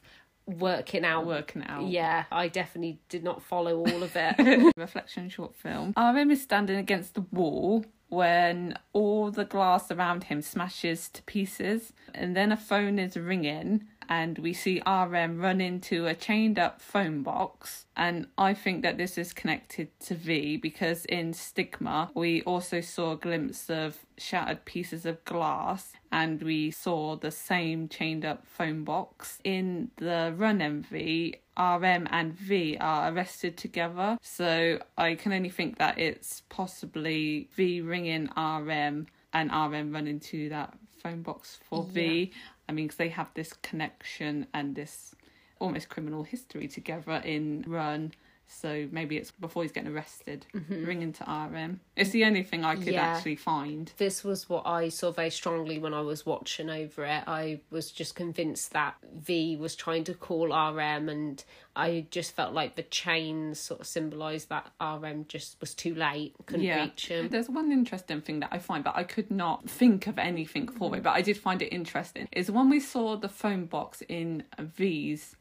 [0.48, 1.26] Working out.
[1.26, 1.88] working out.
[1.88, 4.74] Yeah, I definitely did not follow all of it.
[4.78, 5.94] reflection short film.
[5.98, 11.92] RM is standing against the wall when all the glass around him smashes to pieces,
[12.16, 16.82] and then a phone is ringing, and we see RM run into a chained up
[16.82, 17.86] phone box.
[17.96, 23.14] And I think that this is connected to V because in Stigma, we also saw
[23.14, 28.84] a glimpse of shattered pieces of glass, and we saw the same chained up phone
[28.84, 29.40] box.
[29.44, 34.18] In the Run MV, RM and V are arrested together.
[34.22, 40.50] So I can only think that it's possibly V ringing RM and RM running to
[40.50, 42.32] that phone box for V.
[42.68, 45.16] I mean, because they have this connection and this
[45.60, 48.14] almost criminal history together in Run.
[48.50, 51.82] So maybe it's before he's getting arrested, ringing to RM.
[51.98, 53.04] It's the only thing I could Yeah.
[53.04, 53.92] actually find.
[53.98, 57.24] this was what I saw very strongly when I was watching over it.
[57.28, 61.44] I was just convinced that V was trying to call RM, and
[61.76, 66.34] I just felt like the chains sort of symbolised that RM just was too late,
[66.46, 67.28] couldn't reach him.
[67.30, 70.96] There's one interesting thing that I find, but I could not think of anything for
[70.96, 72.28] it, but I did find it interesting.
[72.32, 75.36] Is when we saw the phone box in V's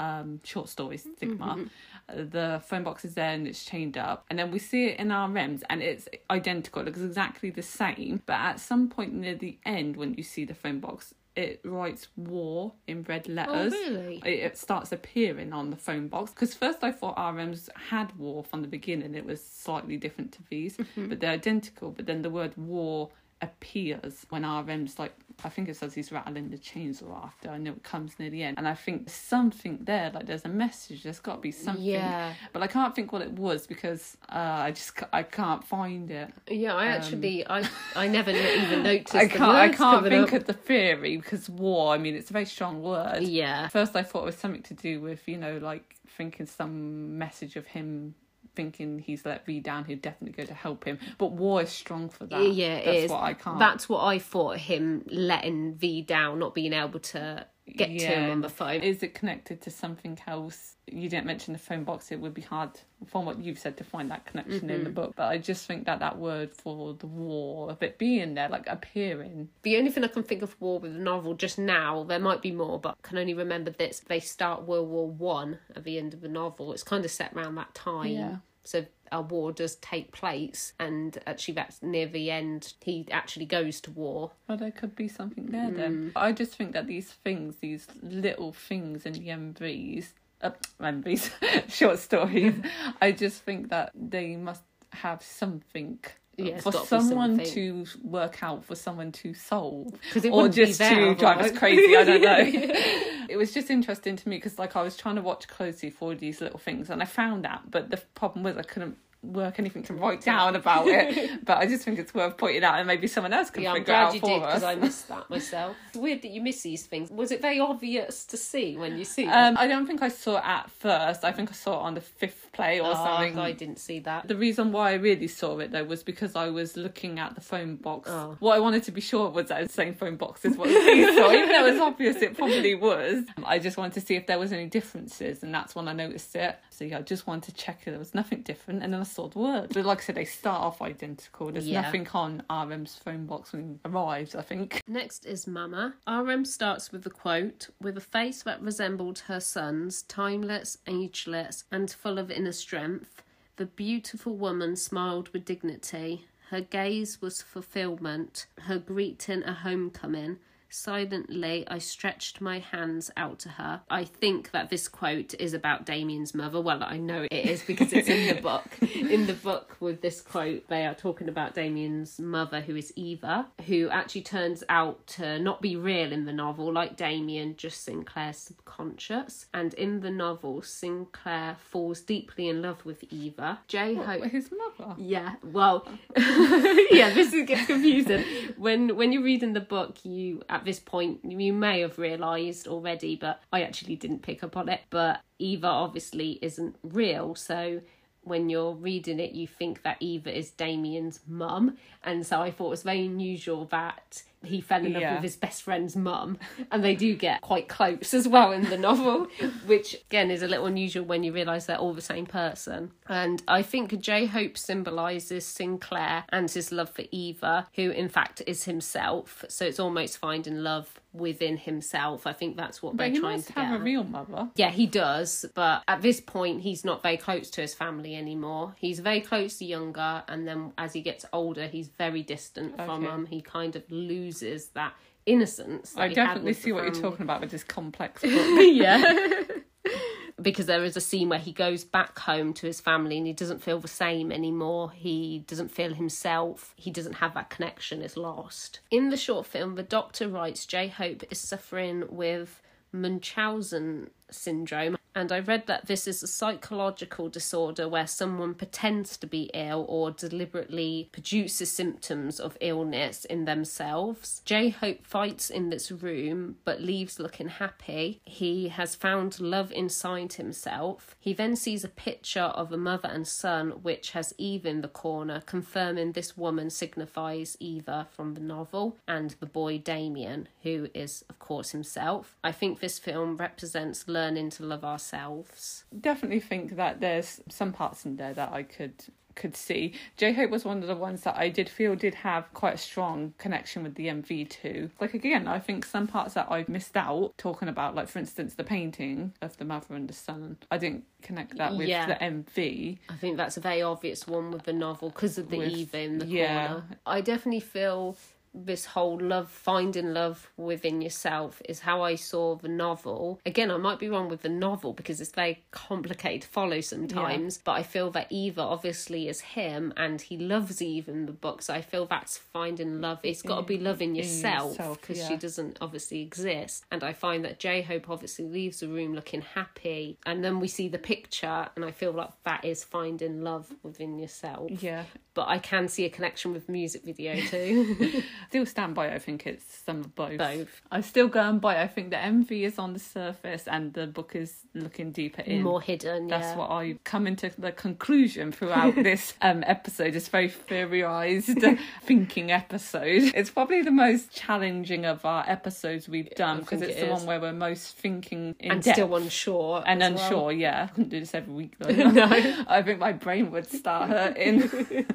[0.00, 1.64] um, short stories, Stigma, uh,
[2.08, 5.08] the phone box is there and it's chained up, and then we see it in
[5.08, 9.58] RM's and it's identical, it looks exactly the same, but at some point near the
[9.64, 13.72] end, when you see the phone box, it writes war in red letters.
[13.74, 14.22] Oh, really?
[14.24, 16.30] It, starts appearing on the phone box.
[16.30, 19.16] Because first I thought RMs had war from the beginning.
[19.16, 21.08] It was slightly different to V's, Mm-hmm.
[21.08, 21.90] but they're identical.
[21.90, 23.10] But then the word war
[23.42, 27.50] appears when RM's like I think it says he's rattling the chains or after.
[27.50, 30.44] I know it comes near the end, and I think there's something there, like there's
[30.44, 31.02] a message.
[31.02, 31.82] There's got to be something.
[31.82, 32.34] Yeah.
[32.52, 36.32] But I can't think what it was because uh, I just I can't find it.
[36.48, 39.14] Yeah, I actually, I, I never even noticed.
[39.14, 40.40] Um, I can't I can't think up.
[40.40, 41.94] of the theory because war.
[41.94, 43.22] I mean, it's a very strong word.
[43.22, 47.18] Yeah, First, I thought it was something to do with you know like thinking some
[47.18, 48.14] message of him
[48.54, 50.98] thinking he's let V down, he'd definitely go to help him.
[51.18, 52.52] But war is strong for that.
[52.52, 53.10] yeah, it that's is.
[53.10, 53.58] what I can't.
[53.58, 54.58] That's what I thought.
[54.58, 58.82] Him letting V down, not being able to get to him on the phone.
[58.82, 60.76] Is it connected to something else?
[60.86, 62.12] You didn't mention the phone box.
[62.12, 62.70] It would be hard,
[63.06, 64.94] from what you've said, to find that connection in the Mm-hmm.
[64.94, 65.14] book.
[65.16, 68.66] But I just think that that word for the war, of it being there, like
[68.66, 72.18] appearing, The only thing I can think of war with the novel just now, there
[72.18, 74.00] might be more, but I can only remember this.
[74.06, 76.72] They start World War One at the end of the novel.
[76.72, 78.08] It's kind of set around that time.
[78.10, 78.36] Yeah.
[78.64, 82.74] So a war does take place, and actually, that's near the end.
[82.82, 84.32] He actually goes to war.
[84.48, 85.76] Well, there could be something there Mm.
[85.76, 86.12] then.
[86.16, 90.50] I just think that these things, these little things in the MVs, uh,
[90.80, 91.30] MVs,
[91.68, 92.54] short stories,
[93.00, 95.98] I just think that they must have something.
[96.36, 100.48] Yeah, for got to be someone to work out, for someone to solve, it or
[100.48, 101.96] just there to drive us crazy.
[101.96, 102.38] I don't know.
[103.28, 106.14] it was just interesting to me because, like, I was trying to watch closely for
[106.14, 108.98] these little things, and I found that, but the problem was I couldn't
[109.32, 111.44] work anything to write down about it.
[111.44, 113.78] but I just think it's worth pointing out, and maybe someone else can Yeah, I'm
[113.78, 114.46] figure it out glad you for did us.
[114.54, 115.76] because I missed that myself.
[115.88, 117.10] It's weird that you miss these things.
[117.10, 119.26] Was it very obvious to see when you see?
[119.26, 121.24] Um, I don't think I saw it at first.
[121.24, 123.38] I think I saw it on the fifth play or Oh, something.
[123.38, 124.28] I didn't see that.
[124.28, 127.40] The reason why I really saw it though was because I was looking at the
[127.40, 128.10] phone box.
[128.10, 128.36] Oh.
[128.40, 130.74] What I wanted to be sure was that the same phone box as what we
[131.14, 133.24] saw, even though it was obvious it probably was.
[133.44, 136.34] I just wanted to see if there was any differences, and that's when I noticed
[136.36, 136.58] it.
[136.70, 139.04] So yeah, I just wanted to check if there was nothing different, and then I
[139.14, 139.70] the word.
[139.72, 141.50] But like I said, they start off identical.
[141.52, 141.82] There's Yeah.
[141.82, 144.34] nothing on RM's phone box when he arrives.
[144.34, 144.82] I think.
[144.86, 145.94] Next is Mama.
[146.06, 151.90] RM starts with the quote With a face that resembled her son's, timeless, ageless, and
[151.90, 153.22] full of inner strength,
[153.56, 156.26] the beautiful woman smiled with dignity.
[156.50, 160.38] Her gaze was fulfillment, her greeting a homecoming.
[160.68, 163.82] Silently, I stretched my hands out to her.
[163.88, 166.60] I think that this quote is about Demian's mother.
[166.60, 168.64] Well, I know it is because it's in the book.
[168.94, 173.46] In the book, with this quote, they are talking about Demian's mother, who is Eva,
[173.66, 178.38] who actually turns out to not be real in the novel, like Demian, just Sinclair's
[178.38, 179.46] subconscious.
[179.54, 183.60] And in the novel, Sinclair falls deeply in love with Eva.
[183.68, 184.24] J Hope.
[184.24, 184.94] His mother.
[184.98, 185.86] Yeah, well,
[186.16, 188.24] yeah, this is, gets confusing.
[188.56, 193.42] When when you're reading the book, you this point you may have realised already, but
[193.52, 194.80] I actually didn't pick up on it.
[194.90, 197.80] But Eva obviously isn't real, so
[198.22, 202.66] when you're reading it, you think that Eva is Demian's mum, and so I thought
[202.66, 205.14] it was very unusual that he fell in love Yeah.
[205.14, 206.38] with his best friend's mum,
[206.70, 209.26] and they do get quite close as well in the novel,
[209.66, 212.92] which again is a little unusual when you realise they're all the same person.
[213.08, 218.42] And I think J Hope symbolises Sinclair and his love for Eva, who in fact
[218.46, 219.44] is himself.
[219.48, 222.26] So it's almost finding love within himself.
[222.26, 223.64] I think that's what But they're he trying must to get.
[223.66, 224.48] have a real mother.
[224.56, 228.74] Yeah, he does, but at this point, he's not very close to his family anymore.
[228.78, 232.90] He's very close to younger, and then as he gets older, he's very distant from
[233.04, 233.06] Okay.
[233.06, 233.26] them.
[233.26, 234.33] He kind of loses
[234.74, 234.94] that
[235.26, 235.92] innocence.
[235.92, 238.32] that I definitely see what you're talking about with this complex book.
[238.32, 239.42] yeah.
[240.42, 243.32] because there is a scene where he goes back home to his family and he
[243.32, 244.90] doesn't feel the same anymore.
[244.90, 246.74] He doesn't feel himself.
[246.76, 248.80] He doesn't have that connection, it's lost.
[248.90, 252.60] In the short film, the doctor writes J Hope is suffering with
[252.92, 254.96] Munchausen syndrome.
[255.16, 259.86] And I read that this is a psychological disorder where someone pretends to be ill
[259.88, 264.42] or deliberately produces symptoms of illness in themselves.
[264.44, 268.20] J Hope fights in this room but leaves looking happy.
[268.24, 271.14] He has found love inside himself.
[271.20, 274.88] He then sees a picture of a mother and son which has Eve in the
[274.88, 281.24] corner, confirming this woman signifies Eva from the novel and the boy Demian, who is,
[281.30, 282.36] of course, himself.
[282.42, 285.84] I think this film represents learning to love ourselves.
[286.00, 288.94] definitely think that there's some parts in there that I could
[289.34, 289.92] could see.
[290.16, 292.78] J Hope was one of the ones that I did feel did have quite a
[292.78, 294.90] strong connection with the MV too.
[295.00, 298.54] Like again, I think some parts that I missed out talking about, like for instance
[298.54, 300.58] the painting of the mother and the son.
[300.70, 302.06] I didn't connect that with Yeah.
[302.06, 302.98] the MV.
[303.10, 305.98] I think that's a very obvious one with the novel because of the With- Eva
[305.98, 306.68] in the yeah.
[306.68, 306.84] corner.
[307.04, 308.16] I definitely feel
[308.54, 313.40] this whole love, finding love within yourself is how I saw the novel.
[313.44, 317.58] Again, I might be wrong with the novel because it's very complicated to follow sometimes,
[317.58, 321.62] but I feel that Eva obviously is him and he loves Eve in the book.
[321.62, 323.20] So I feel that's finding love.
[323.22, 325.28] It's got to be loving yourself yourself, because yeah.
[325.28, 326.84] she doesn't obviously exist.
[326.90, 330.18] And I find that J Hope obviously leaves the room looking happy.
[330.26, 334.18] And then we see the picture, and I feel like that is finding love within
[334.18, 334.70] yourself.
[334.82, 335.04] Yeah.
[335.34, 338.22] But I can see a connection with music video too.
[338.48, 339.12] Still stand by.
[339.12, 340.38] I think it's some of both.
[340.38, 340.82] Both.
[340.90, 341.80] I'm still going by.
[341.82, 345.62] I think the MV is on the surface and the book is looking deeper in.
[345.62, 346.28] More hidden.
[346.28, 346.56] That's yeah.
[346.56, 350.14] what I come into the conclusion throughout this um, episode.
[350.14, 351.58] It's very theorized
[352.02, 353.32] thinking episode.
[353.34, 357.12] It's probably the most challenging of our episodes we've done because it's it the is.
[357.12, 358.96] one where we're most thinking in and depth.
[358.96, 359.82] still unsure.
[359.86, 360.24] and as well.
[360.24, 360.84] unsure, yeah.
[360.84, 361.92] I couldn't do this every week though.
[362.14, 362.26] No.
[362.68, 365.06] I think my brain would start hurting.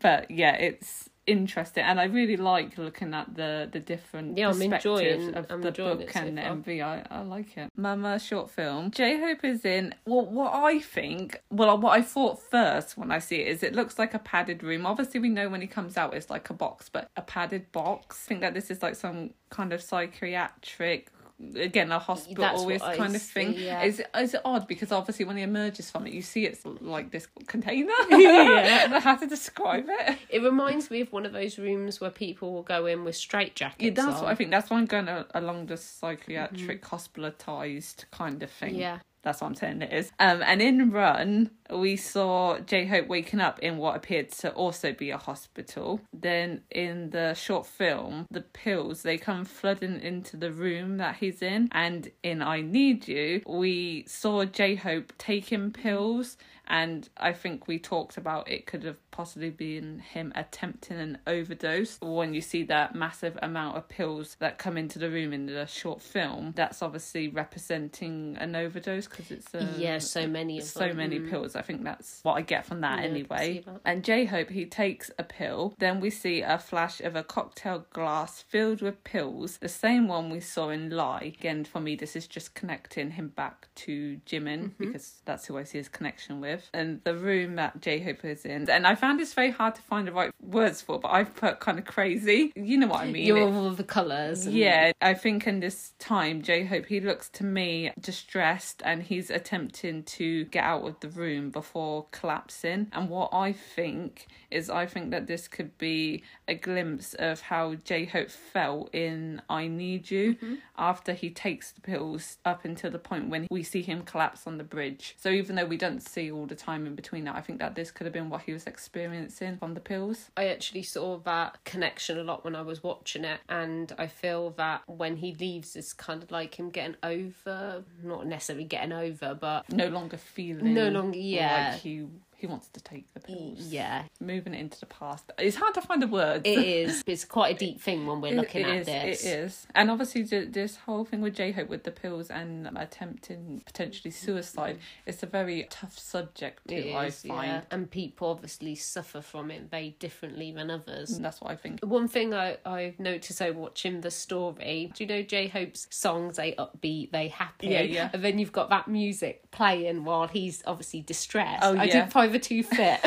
[0.00, 4.84] but yeah, it's interesting, and I really like looking at the the different Yeah, perspectives
[4.84, 6.56] enjoying- of I'm the book so and far.
[6.56, 6.82] MV.
[6.82, 7.70] I, I like it.
[7.76, 8.90] Mama short film.
[8.90, 9.94] J Hope is in.
[10.06, 13.74] Well, what I think, well, what I thought first when I see it is it
[13.74, 14.86] looks like a padded room.
[14.86, 18.24] Obviously, we know when he comes out it's like a box, but a padded box.
[18.24, 21.10] I think that this is like some kind of psychiatric.
[21.56, 23.54] Again, a hospital always kind of see, thing.
[23.54, 23.82] yeah.
[23.82, 27.10] Is is it odd because obviously when he emerges from it, you see it's like
[27.10, 27.92] this container.
[28.10, 29.00] Yeah.
[29.00, 30.18] How to describe it.
[30.28, 33.54] It reminds me of one of those rooms where people will go in with straight
[33.56, 33.82] jackets.
[33.82, 34.22] Yeah, that's on.
[34.24, 34.50] what I think.
[34.50, 36.88] That's why I'm going along the psychiatric mm-hmm.
[36.88, 38.76] hospitalized kind of thing.
[38.76, 39.00] Yeah.
[39.24, 40.12] That's what I'm saying it is.
[40.20, 44.92] Um, and in Run, we saw J Hope waking up in what appeared to also
[44.92, 46.00] be a hospital.
[46.12, 51.40] Then in the short film, the pills they come flooding into the room that he's
[51.40, 51.68] in.
[51.72, 56.36] And in I Need You, we saw J Hope taking pills.
[56.66, 61.98] And I think we talked about it could have possibly been him attempting an overdose.
[62.00, 65.66] When you see that massive amount of pills that come into the room in the
[65.66, 70.88] short film, that's obviously representing an overdose because it's a, Yeah, so many of so
[70.88, 70.96] them.
[70.98, 71.30] many Mm.
[71.30, 71.56] pills.
[71.56, 73.62] I think that's what I get from that Yeah, anyway.
[73.66, 73.80] that.
[73.84, 75.74] And J Hope, he takes a pill.
[75.78, 80.30] Then we see a flash of a cocktail glass filled with pills, the same one
[80.30, 81.34] we saw in Lie.
[81.38, 84.84] Again, for me, this is just connecting him back to Jimin Mm-hmm.
[84.86, 86.53] because that's who I see his connection with.
[86.72, 88.68] And the room that J Hope is in.
[88.68, 91.60] And I found this very hard to find the right words for, but I've put
[91.60, 92.52] kind of crazy.
[92.54, 93.26] You know what I mean?
[93.26, 94.46] You're It- all the colours.
[94.46, 99.02] and- yeah, I think in this time, J Hope, he looks to me distressed and
[99.02, 102.88] he's attempting to get out of the room before collapsing.
[102.92, 107.74] And what I think is, I think that this could be a glimpse of how
[107.74, 110.54] J Hope felt in I Need You mm-hmm.
[110.78, 114.58] after he takes the pills up until the point when we see him collapse on
[114.58, 115.14] the bridge.
[115.18, 117.74] So even though we don't see all the time in between that, I think that
[117.74, 120.30] this could have been what he was experiencing from the pills.
[120.36, 124.50] I actually saw that connection a lot when I was watching it, and I feel
[124.56, 129.34] that when he leaves, it's kind of like him getting over, not necessarily getting over,
[129.34, 131.70] but No longer feeling No longer- yeah.
[131.72, 132.06] like he
[132.44, 133.58] he wants to take the pills.
[133.60, 135.30] yeah, moving it into the past.
[135.38, 136.42] It's hard to find the words.
[136.44, 137.02] it is.
[137.06, 139.24] It's quite a deep thing when we're looking it at is, this.
[139.24, 142.68] It is, and obviously th- this whole thing with J Hope with the pills and
[142.76, 144.26] attempting potentially mm-hmm.
[144.26, 144.78] suicide.
[145.06, 146.96] It's a very tough subject It too.
[146.96, 147.46] I find.
[147.46, 147.60] yeah.
[147.70, 151.18] And people obviously suffer from it very differently than others.
[151.18, 151.80] Mm, that's what I think.
[151.82, 156.36] One thing I, I've noticed over watching the story, do you know J Hope's songs,
[156.36, 157.68] they upbeat, they happy?
[157.68, 158.10] Yeah, yeah.
[158.12, 161.62] And then you've got that music playing while he's obviously distressed.
[161.62, 161.92] Oh, I yeah.
[161.92, 163.00] didn't find the two fit.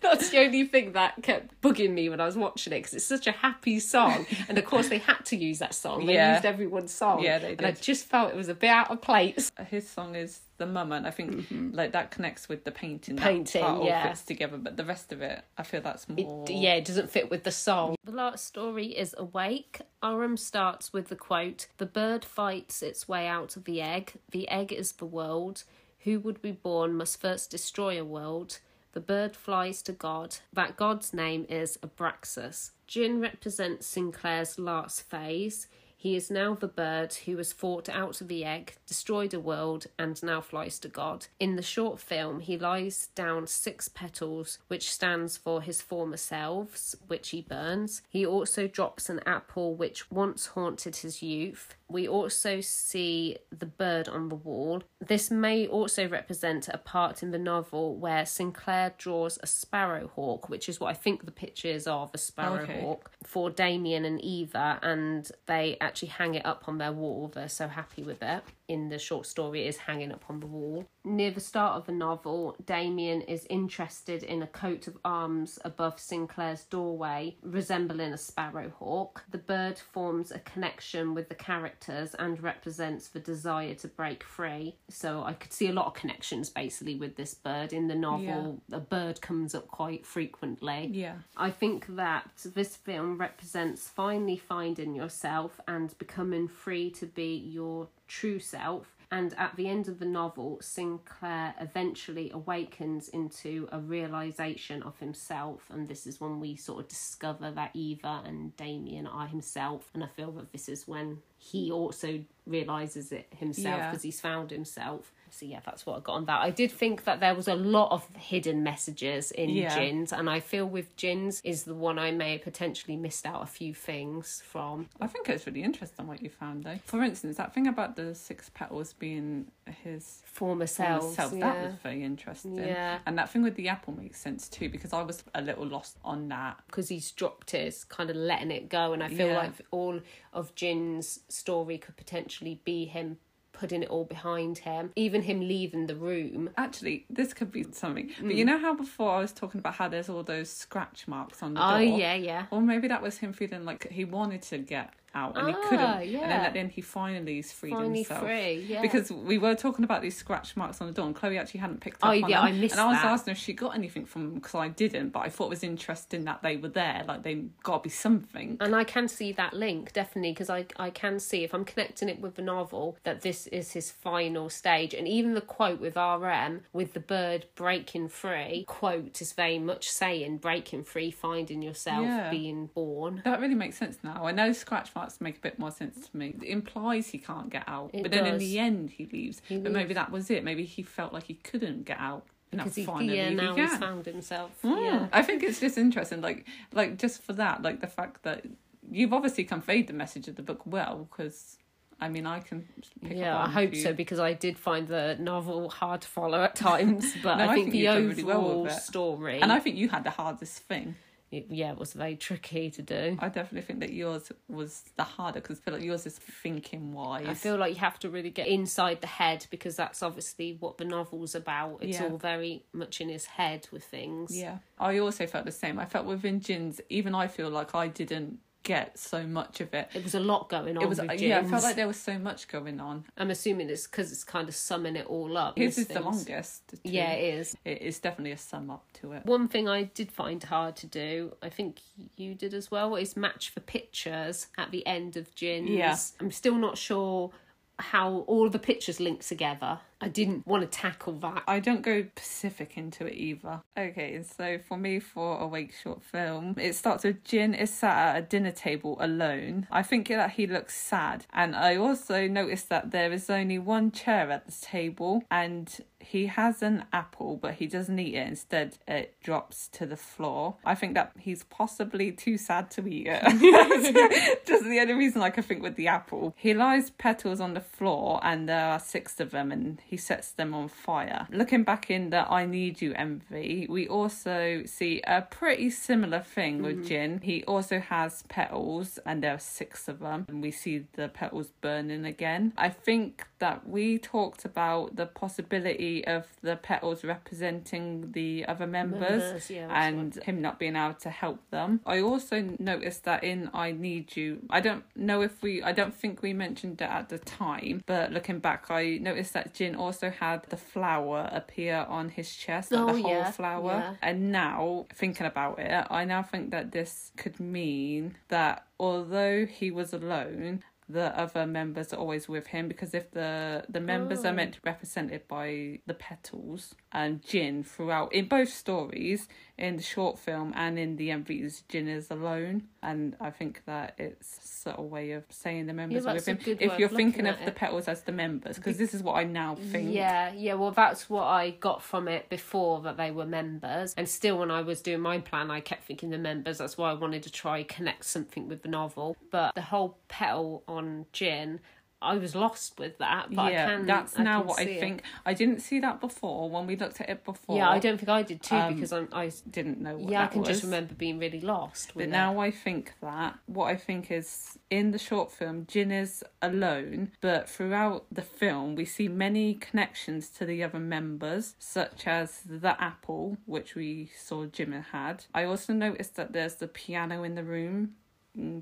[0.00, 3.04] That's the only thing that kept bugging me when I was watching it because it's
[3.04, 4.24] such a happy song.
[4.48, 6.06] And of course, they had to use that song.
[6.06, 6.34] They Yeah.
[6.34, 7.22] used everyone's song.
[7.22, 9.52] Yeah, they And I just felt it was a bit out of place.
[9.68, 13.16] His song is the mama, and I think like that connects with the painting.
[13.16, 13.36] That Mm-hmm.
[13.36, 14.08] Painting, part all yeah.
[14.08, 16.46] fits together, but the rest of it, I feel that's It, more.
[16.48, 17.94] yeah, it doesn't fit with the song.
[18.04, 19.82] The last story is Awake.
[20.02, 24.12] RM starts with the quote The bird fights its way out of the egg.
[24.30, 25.64] The egg is the world.
[26.08, 28.60] Who would be born must first destroy a world.
[28.92, 30.38] The bird flies to God.
[30.54, 32.70] That God's name is Abraxas.
[32.86, 35.66] Jin represents Sinclair's last phase.
[35.98, 39.88] He is now the bird who has fought out of the egg, destroyed a world,
[39.98, 41.26] and now flies to God.
[41.38, 46.96] In the short film, he lies down six petals, which stands for his former selves,
[47.08, 48.00] which he burns.
[48.08, 51.74] He also drops an apple which once haunted his youth.
[51.90, 54.82] We also see the bird on the wall.
[55.00, 60.68] This may also represent a part in the novel where Sinclair draws a sparrowhawk, which
[60.68, 65.30] is what I think the picture is of a sparrowhawk, for Demian and Eva, and
[65.46, 67.30] they actually hang it up on their wall.
[67.34, 68.42] They're so happy with it.
[68.68, 70.86] In the short story, it is hanging up on the wall.
[71.04, 75.98] Near the start of the novel, Demian is interested in a coat of arms above
[75.98, 79.22] Sinclair's doorway, resembling a sparrowhawk.
[79.30, 81.34] The bird forms a connection with the
[81.78, 84.76] characters and represents the desire to break free.
[84.88, 87.72] So I could see a lot of connections basically with this bird.
[87.72, 90.90] In the novel, a bird comes up quite frequently.
[90.92, 91.14] Yeah.
[91.36, 97.88] I think that this film represents finally finding yourself and becoming free to be your
[98.06, 98.94] true self.
[99.10, 105.64] And at the end of the novel, Sinclair eventually awakens into a realization of himself.
[105.70, 109.88] And this is when we sort of discover that Eva and Demian are himself.
[109.94, 113.90] And I feel that this is when he also realizes it himself Yeah.
[113.90, 115.12] because he's found himself.
[115.30, 116.40] So yeah, that's what I got on that.
[116.40, 119.74] I did think that there was a lot of hidden messages in Yeah.
[119.74, 123.42] Jin's, and I feel with Jin's is the one I may have potentially missed out
[123.42, 124.88] a few things from.
[125.00, 126.78] I think it's really interesting what you found though.
[126.84, 129.46] For instance, that thing about the six petals being
[129.84, 131.38] his Former former self, yeah.
[131.40, 132.56] that was very interesting.
[132.58, 132.98] Yeah.
[133.06, 135.98] And that thing with the apple makes sense too because I was a little lost
[136.04, 136.58] on that.
[136.66, 139.38] because he's dropped it, it's kind of letting it go, and I feel Yeah.
[139.38, 140.00] like all
[140.32, 143.18] of Jin's story could potentially be him
[143.58, 146.50] putting it all behind him, even him leaving the room.
[146.56, 148.08] Actually, this could be something.
[148.20, 148.36] But Mm.
[148.36, 151.54] you know how before I was talking about how there's all those scratch marks on
[151.54, 151.98] the Oh door?
[151.98, 152.46] yeah, yeah.
[152.50, 155.68] Or maybe that was him feeling like he wanted to get out and he Ah,
[155.68, 155.84] couldn't.
[155.84, 156.46] And then yeah.
[156.46, 158.22] at the end he finally is freed Finally himself.
[158.24, 158.82] free, yeah.
[158.82, 161.80] Because we were talking about these scratch marks on the door and Chloe actually hadn't
[161.80, 162.44] picked up Oh, on yeah, them.
[162.46, 163.06] I missed And I was that.
[163.06, 165.62] asking if she got anything from them because I didn't, but I thought it was
[165.64, 167.04] interesting that they were there.
[167.06, 168.56] Like they got to be something.
[168.60, 172.08] And I can see that link definitely because I I can see if I'm connecting
[172.08, 175.96] it with the novel that this is his final stage, and even the quote with
[175.96, 182.04] RM with the bird breaking free quote is very much saying breaking free, finding yourself,
[182.04, 182.30] Yeah.
[182.30, 183.22] being born.
[183.24, 184.24] That really makes sense now.
[184.26, 186.34] I know scratch marks make a bit more sense to me.
[186.42, 189.40] It implies he can't get out, It but then in the end he leaves.
[189.48, 190.44] He but maybe that was it.
[190.44, 192.24] Maybe he felt like he couldn't get out.
[192.50, 193.68] And Because he, finally yeah, now can.
[193.68, 194.50] he's found himself.
[194.62, 194.82] Mm.
[194.82, 195.08] Yeah.
[195.12, 198.46] I think it's just interesting, like, like just for that, like the fact that
[198.90, 201.58] you've obviously conveyed the message of the book well, because
[202.00, 202.66] I mean, I can.
[203.06, 206.42] Pick Yeah, up I hope so because I did find the novel hard to follow
[206.42, 208.82] at times, but No, I, I think, think the you've really well overall with it.
[208.82, 210.94] story, And I think you had the hardest thing.
[211.30, 213.18] It, yeah, it was very tricky to do.
[213.20, 216.92] I definitely think that yours was the harder because I feel like yours is thinking
[216.92, 217.26] wise.
[217.28, 220.78] I feel like you have to really get inside the head because that's obviously what
[220.78, 221.78] the novel's about.
[221.82, 222.06] It's Yeah.
[222.06, 224.34] all very much in his head with things.
[224.34, 225.78] Yeah, I also felt the same.
[225.78, 229.88] I felt within Jin's, even I feel like I didn't get so much of it.
[229.94, 230.82] It was a lot going on.
[230.82, 233.04] It was with uh, yeah, I felt like there was so much going on.
[233.16, 235.58] I'm assuming it's because it's kind of summing it all up.
[235.58, 236.68] His is the longest.
[236.68, 236.78] too.
[236.84, 237.56] Yeah, it is.
[237.64, 239.24] it is definitely a sum up to it.
[239.24, 241.80] One thing I did find hard to do, I think
[242.16, 245.70] you did as well, is match the pictures at the end of Jin's.
[245.70, 245.96] Yeah.
[246.20, 247.30] I'm still not sure
[247.78, 249.80] how all the pictures link together.
[250.00, 251.42] I didn't want to tackle that.
[251.48, 253.62] I don't go specific into it either.
[253.76, 258.18] Okay, so for me, for Awake short film, it starts with Jin is sat at
[258.18, 259.66] a dinner table alone.
[259.70, 263.90] I think that he looks sad, and I also noticed that there is only one
[263.90, 265.68] chair at the table, and
[266.00, 268.26] he has an apple, but he doesn't eat it.
[268.26, 270.56] Instead, it drops to the floor.
[270.64, 273.22] I think that he's possibly too sad to eat it.
[274.46, 276.34] Just the only reason I can think with the apple.
[276.36, 280.30] He lies petals on the floor, and there are six of them, and he sets
[280.30, 281.26] them on fire.
[281.30, 286.62] Looking back in the I Need You MV, we also see a pretty similar thing
[286.62, 286.86] with mm-hmm.
[286.86, 287.20] Jin.
[287.22, 291.50] He also has petals, and there are six of them, and we see the petals
[291.60, 292.52] burning again.
[292.56, 299.22] I think that we talked about the possibility of the petals representing the other members
[299.22, 301.80] Members, yeah, and him not being able to help them.
[301.86, 305.94] I also noticed that in I Need You, I don't know if we, I don't
[305.94, 310.10] think we mentioned it at the time, but looking back, I noticed that Jin also
[310.10, 313.72] had the flower appear on his chest, like Oh, the whole yeah, flower.
[313.72, 313.94] yeah.
[314.02, 319.70] And now, thinking about it, I now think that this could mean that although he
[319.70, 324.30] was alone, the other members are always with him because if the the members Oh.
[324.30, 329.28] are meant to be represented by the petals and Jin throughout in both stories
[329.58, 333.94] in the short film and in the MVs Jin is alone and I think that
[333.98, 337.26] it's a subtle way of saying the members are that's with him if you're thinking
[337.26, 340.32] of at the petals as the members because this is what I now think Yeah,
[340.34, 340.54] yeah.
[340.54, 344.50] Well, that's what I got from it before that they were members, and still when
[344.50, 346.58] I was doing my plan, I kept thinking the members.
[346.58, 349.16] That's why I wanted to try connect something with the novel.
[349.30, 350.77] But the whole petal on
[351.12, 351.60] Jin,
[352.00, 353.26] I was lost with that.
[353.34, 353.86] But yeah, I can.
[353.86, 354.80] that's I now can what I see it.
[354.80, 355.02] think.
[355.26, 357.56] I didn't see that before when we looked at it before.
[357.56, 359.08] Yeah, I don't think I did too Um, because I'm.
[359.12, 359.96] I didn't know.
[359.96, 361.96] What yeah, I can just remember being really lost.
[361.96, 362.12] With But it.
[362.12, 367.10] now I think that what I think is in the short film, Jin is alone,
[367.20, 372.80] but throughout the film, we see many connections to the other members, such as the
[372.80, 375.24] apple, which we saw Jim had.
[375.34, 377.94] I also noticed that there's the piano in the room,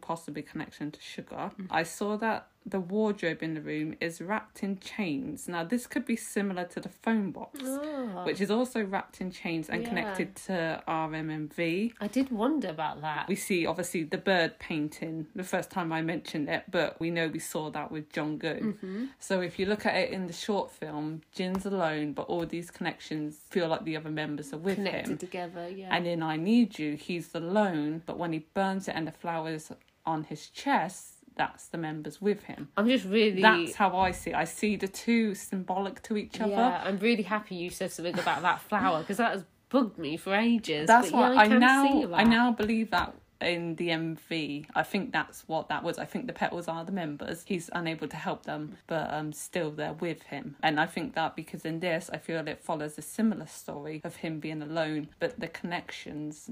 [0.01, 1.51] possibly connection to Suga.
[1.53, 1.66] Mm-hmm.
[1.70, 5.47] I saw that the wardrobe in the room is wrapped in chains.
[5.47, 8.25] Now, this could be similar to the phone box, Oh.
[8.27, 9.89] which is also wrapped in chains and Yeah.
[9.89, 11.95] connected to RM MV.
[12.01, 13.29] I did wonder about that.
[13.29, 17.29] We see obviously the bird painting the first time I mentioned it, but we know
[17.29, 18.61] we saw that with Jungkook.
[18.61, 19.05] Mm-hmm.
[19.21, 22.73] So if you look at it in the short film, Jin's alone, but all these
[22.73, 25.05] connections feel like the other members are with Connected him.
[25.05, 25.95] Connected together, yeah.
[25.95, 29.71] And in I Need You, he's alone, but when he burns it and the flowers
[30.05, 32.68] on his chest, that's the members with him.
[32.76, 33.43] I'm just really.
[33.43, 34.37] That's how I see it.
[34.37, 36.53] I see the two symbolic to each other.
[36.53, 40.16] Yeah, I'm really happy you said something about that flower because that has bugged me
[40.16, 40.87] for ages.
[40.87, 42.14] That's but why yeah, I, I, now.
[42.14, 44.66] I now believe that in the MV.
[44.74, 45.99] I think that's what that was.
[45.99, 47.45] I think the petals are the members.
[47.47, 50.57] He's unable to help them, but um, still they're with him.
[50.62, 54.16] And I think that because in this, I feel it follows a similar story of
[54.16, 56.51] him being alone, but the connections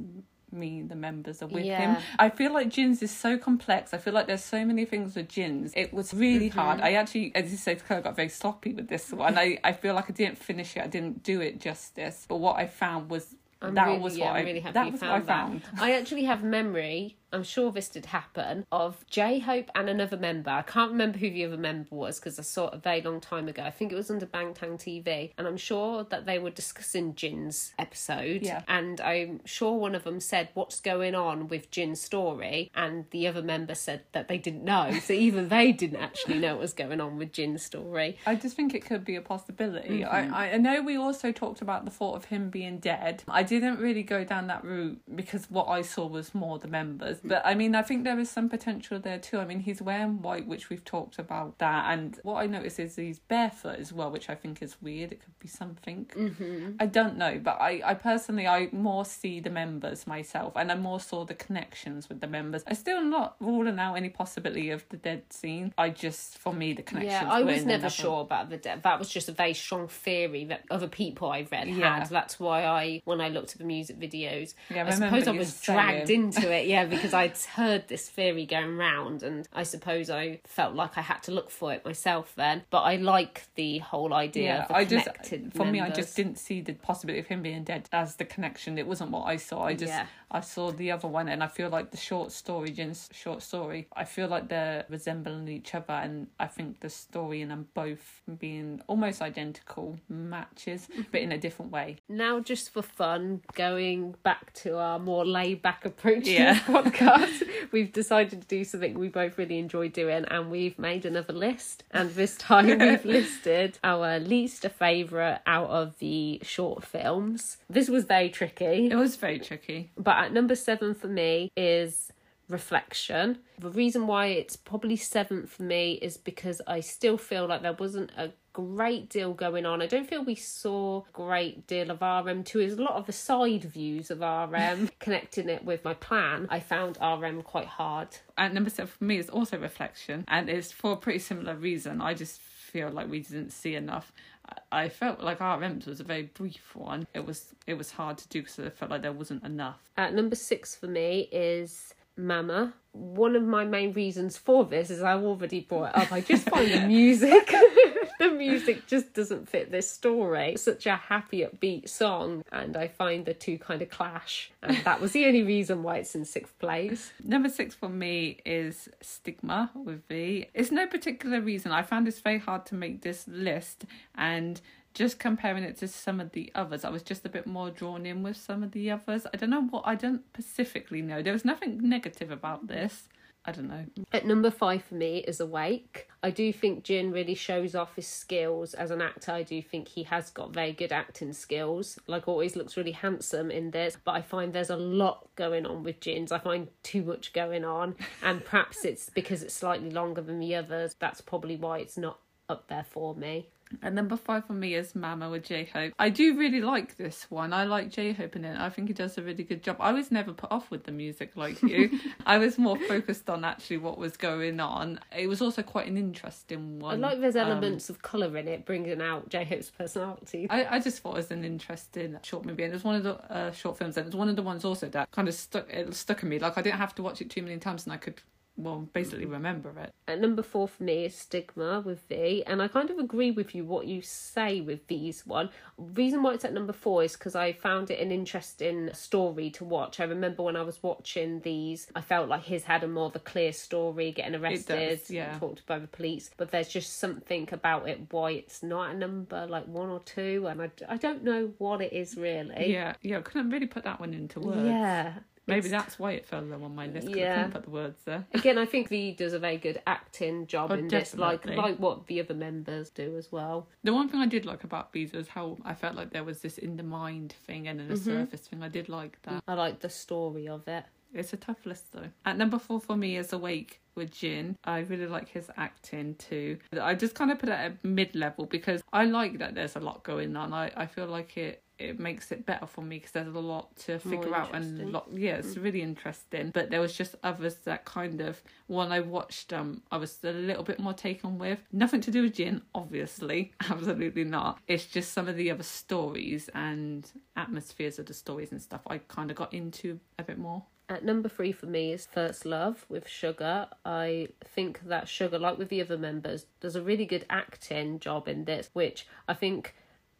[0.54, 1.96] mean the members are with Yeah.
[1.96, 2.02] him.
[2.18, 3.92] I feel like Jin's is so complex.
[3.92, 5.72] I feel like there's so many things with Jin's.
[5.76, 6.58] It was really Mm-hmm.
[6.58, 6.80] hard.
[6.80, 9.36] I actually, as you say, Claire, got very sloppy with this one.
[9.44, 10.82] I, I feel like I didn't finish it.
[10.82, 12.24] I didn't do it justice.
[12.28, 14.74] But what I found was I'm that really, was yeah, what I'm I really happy
[14.74, 15.26] that was found what I that.
[15.48, 15.62] found.
[15.80, 17.16] I actually have memory.
[17.34, 20.50] I'm sure this did happen of J Hope and another member.
[20.50, 23.20] I can't remember who the other member was because I saw it a very long
[23.20, 23.62] time ago.
[23.62, 27.74] I think it was under Bangtan TV, and I'm sure that they were discussing Jin's
[27.78, 28.42] episode.
[28.42, 28.62] Yeah.
[28.68, 33.26] And I'm sure one of them said, "What's going on with Jin's story?" And the
[33.26, 34.92] other member said that they didn't know.
[35.04, 38.16] So even they didn't actually know what was going on with Jin's story.
[38.26, 40.00] I just think it could be a possibility.
[40.00, 40.34] Mm-hmm.
[40.34, 43.22] I, I know we also talked about the thought of him being dead.
[43.28, 47.18] I didn't really go down that route because what I saw was more the members.
[47.24, 49.38] But I mean, I think there is some potential there too.
[49.38, 51.92] I mean, he's wearing white, which we've talked about that.
[51.92, 55.12] And what I notice is he's barefoot as well, which I think is weird.
[55.12, 56.06] It could be something.
[56.14, 56.72] Mm-hmm.
[56.80, 57.40] I don't know.
[57.42, 61.34] But I, I personally, I more see the members myself and I more saw the
[61.34, 62.62] connections with the members.
[62.66, 65.72] I still not ruling out any possibility of the dead scene.
[65.78, 68.82] I just, for me, the connections Yeah, I was never sure about the dead.
[68.82, 72.00] That was just a very strong theory that other people I read Yeah.
[72.00, 72.08] had.
[72.10, 75.30] That's why I, when I looked at the music videos, Yeah, I I, suppose I
[75.32, 75.78] was saying.
[75.78, 76.66] dragged into it.
[76.66, 81.02] Yeah, because I'd heard this theory going round, and I suppose I felt like I
[81.02, 82.62] had to look for it myself then.
[82.70, 85.08] But I like the whole idea Yeah, I just
[85.54, 88.78] for me, I just didn't see the possibility of him being dead as the connection.
[88.78, 89.64] It wasn't what I saw.
[89.64, 90.06] I just Yeah.
[90.30, 93.86] I saw the other one, and I feel like the short story, Jin's short story.
[93.94, 98.20] I feel like they're resembling each other, and I think the story in them both
[98.38, 101.02] being almost identical matches, mm-hmm.
[101.12, 101.98] but in a different way.
[102.08, 106.58] Now, just for fun, going back to our more laid back approach Yeah.
[106.94, 107.42] podcast,
[107.72, 111.84] we've decided to do something we both really enjoy doing, and we've made another list.
[111.90, 117.58] And this time we've listed our least favourite out of the short films.
[117.68, 119.90] This was very tricky, It was very tricky.
[119.96, 122.12] but at number seven for me is
[122.48, 123.38] reflection.
[123.58, 127.72] The reason why it's probably seventh for me is because I still feel like there
[127.72, 129.82] wasn't a great deal going on.
[129.82, 132.52] I don't feel we saw a great deal of RM2.
[132.52, 136.46] There's a lot of the side views of RM connecting it with my plan.
[136.50, 138.08] I found RM quite hard.
[138.38, 142.00] And number seven for me is also reflection, and it's for a pretty similar reason.
[142.00, 144.12] I just feel like we didn't see enough.
[144.48, 147.06] I- I felt like RM's was a very brief one.
[147.14, 149.80] It was it was hard to do because I felt like there wasn't enough.
[149.96, 152.74] At number six for me is Mama.
[152.92, 156.12] One of my main reasons for this is I've already brought up.
[156.12, 157.52] I just find the music,
[158.20, 160.52] the music just doesn't fit this story.
[160.52, 164.52] It's such a happy, upbeat song, and I find the two kind of clash.
[164.62, 167.12] And that was the only reason why it's in sixth place.
[167.22, 170.46] Number six for me is Stigma with V.
[170.54, 171.72] It's no particular reason.
[171.72, 174.60] I found this very hard to make this list and
[174.94, 178.06] just comparing it to some of the others, I was just a bit more drawn
[178.06, 179.26] in with some of the others.
[179.32, 181.22] I don't know what I don't specifically know.
[181.22, 183.08] There was nothing negative about this.
[183.46, 183.84] I don't know.
[184.10, 186.08] At number five for me is Awake.
[186.22, 189.32] I do think Jin really shows off his skills as an actor.
[189.32, 191.98] I do think he has got very good acting skills.
[192.06, 195.82] Like always looks really handsome in this, but I find there's a lot going on
[195.82, 196.32] with Jin's.
[196.32, 200.54] I find too much going on, and perhaps it's because it's slightly longer than the
[200.54, 200.96] others.
[200.98, 203.48] That's probably why it's not up there for me.
[203.82, 205.92] And number five for me is Mama with J Hope.
[205.98, 207.52] I do really like this one.
[207.52, 208.58] I like J Hope in it.
[208.58, 209.76] I think he does a really good job.
[209.80, 211.98] I was never put off with the music like you.
[212.26, 215.00] I was more focused on actually what was going on.
[215.16, 217.04] It was also quite an interesting one.
[217.04, 220.46] I like there's Um, elements of colour in it, bringing out J Hope's personality.
[220.50, 223.02] I, I just thought it was an interesting short movie, and it was one of
[223.02, 225.34] the uh, short films, and it was one of the ones also that kind of
[225.34, 226.38] stuck it stuck in me.
[226.38, 228.20] Like I didn't have to watch it too many times, and I could
[228.56, 229.32] well basically mm-hmm.
[229.32, 229.92] remember it.
[230.06, 233.54] At number four for me is Stigma with V, and I kind of agree with
[233.54, 235.50] you what you say with V's one.
[235.76, 239.64] Reason why it's at number four is because I found it an interesting story to
[239.64, 240.00] watch.
[240.00, 243.16] I remember when I was watching these, I felt like his had a more of
[243.16, 245.38] a clear story, getting arrested, yeah.
[245.38, 246.30] talked by the police.
[246.36, 250.46] But there's just something about it why it's not a number like one or two,
[250.46, 252.72] and I, I don't know what it is really.
[252.72, 254.66] Yeah, yeah, I couldn't really put that one into words.
[254.66, 255.14] Yeah.
[255.46, 257.06] Maybe that's why it fell low on my list.
[257.08, 257.34] 'cause I Yeah.
[257.34, 258.24] couldn't put the words there.
[258.32, 261.78] Again, I think V does a very good acting job Oh, in this, like like
[261.78, 263.68] what the other members do as well.
[263.82, 266.40] The one thing I did like about V's was how I felt like there was
[266.40, 268.04] this in the mind thing and then a Mm-hmm.
[268.10, 268.62] surface thing.
[268.62, 269.42] I did like that.
[269.46, 270.84] I like the story of it.
[271.12, 272.10] It's a tough list though.
[272.24, 274.56] At number four for me is Awake with Jin.
[274.64, 276.58] I really like his acting too.
[276.80, 279.80] I just kind of put it at mid level because I like that there's a
[279.80, 280.52] lot going on.
[280.52, 283.74] I, I feel like it it makes it better for me because there's a lot
[283.76, 286.50] to figure out and lot yeah it's really interesting.
[286.52, 290.32] But there was just others that kind of when i watched um i was a
[290.32, 291.58] little bit more taken with.
[291.72, 293.52] Nothing to do with Jin obviously.
[293.68, 294.60] Absolutely not.
[294.68, 298.98] It's just some of the other stories and atmospheres of the stories and stuff i
[298.98, 300.62] kind of got into a bit more.
[300.88, 303.68] At number three for me is First Love with Suga.
[303.86, 308.28] I think that Suga, like with the other members, does a really good acting job
[308.28, 309.74] in this, which I think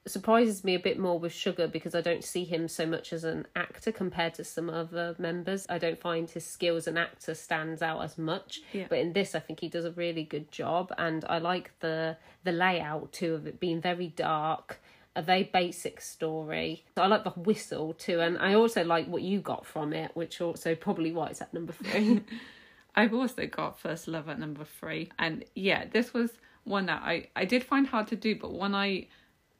[0.07, 3.25] surprises me a bit more with Suga because I don't see him so much as
[3.25, 5.67] an actor compared to some other members.
[5.69, 8.61] I don't find his skill as an actor stands out as much.
[8.73, 8.87] Yeah.
[8.89, 12.17] But in this I think he does a really good job and I like the
[12.45, 14.81] the layout too of it being very dark.
[15.17, 16.85] A very basic story.
[16.97, 20.41] I like the whistle too, and I also like what you got from it, which
[20.41, 22.25] also probably why it's at number three.
[22.97, 25.11] I've also got First Love at number three.
[25.19, 26.33] And yeah, this was
[26.65, 29.07] one that I, I did find hard to do, but when I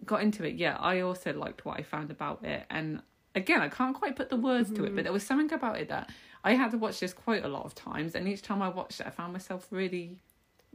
[0.05, 2.65] got into it, yeah, I also liked what I found about it.
[2.71, 3.03] And
[3.35, 4.97] again, I can't quite put the words to it, mm-hmm.
[4.97, 6.11] but there was something about it that
[6.43, 8.15] I had to watch this quite a lot of times.
[8.15, 10.19] And each time I watched it, I found myself really,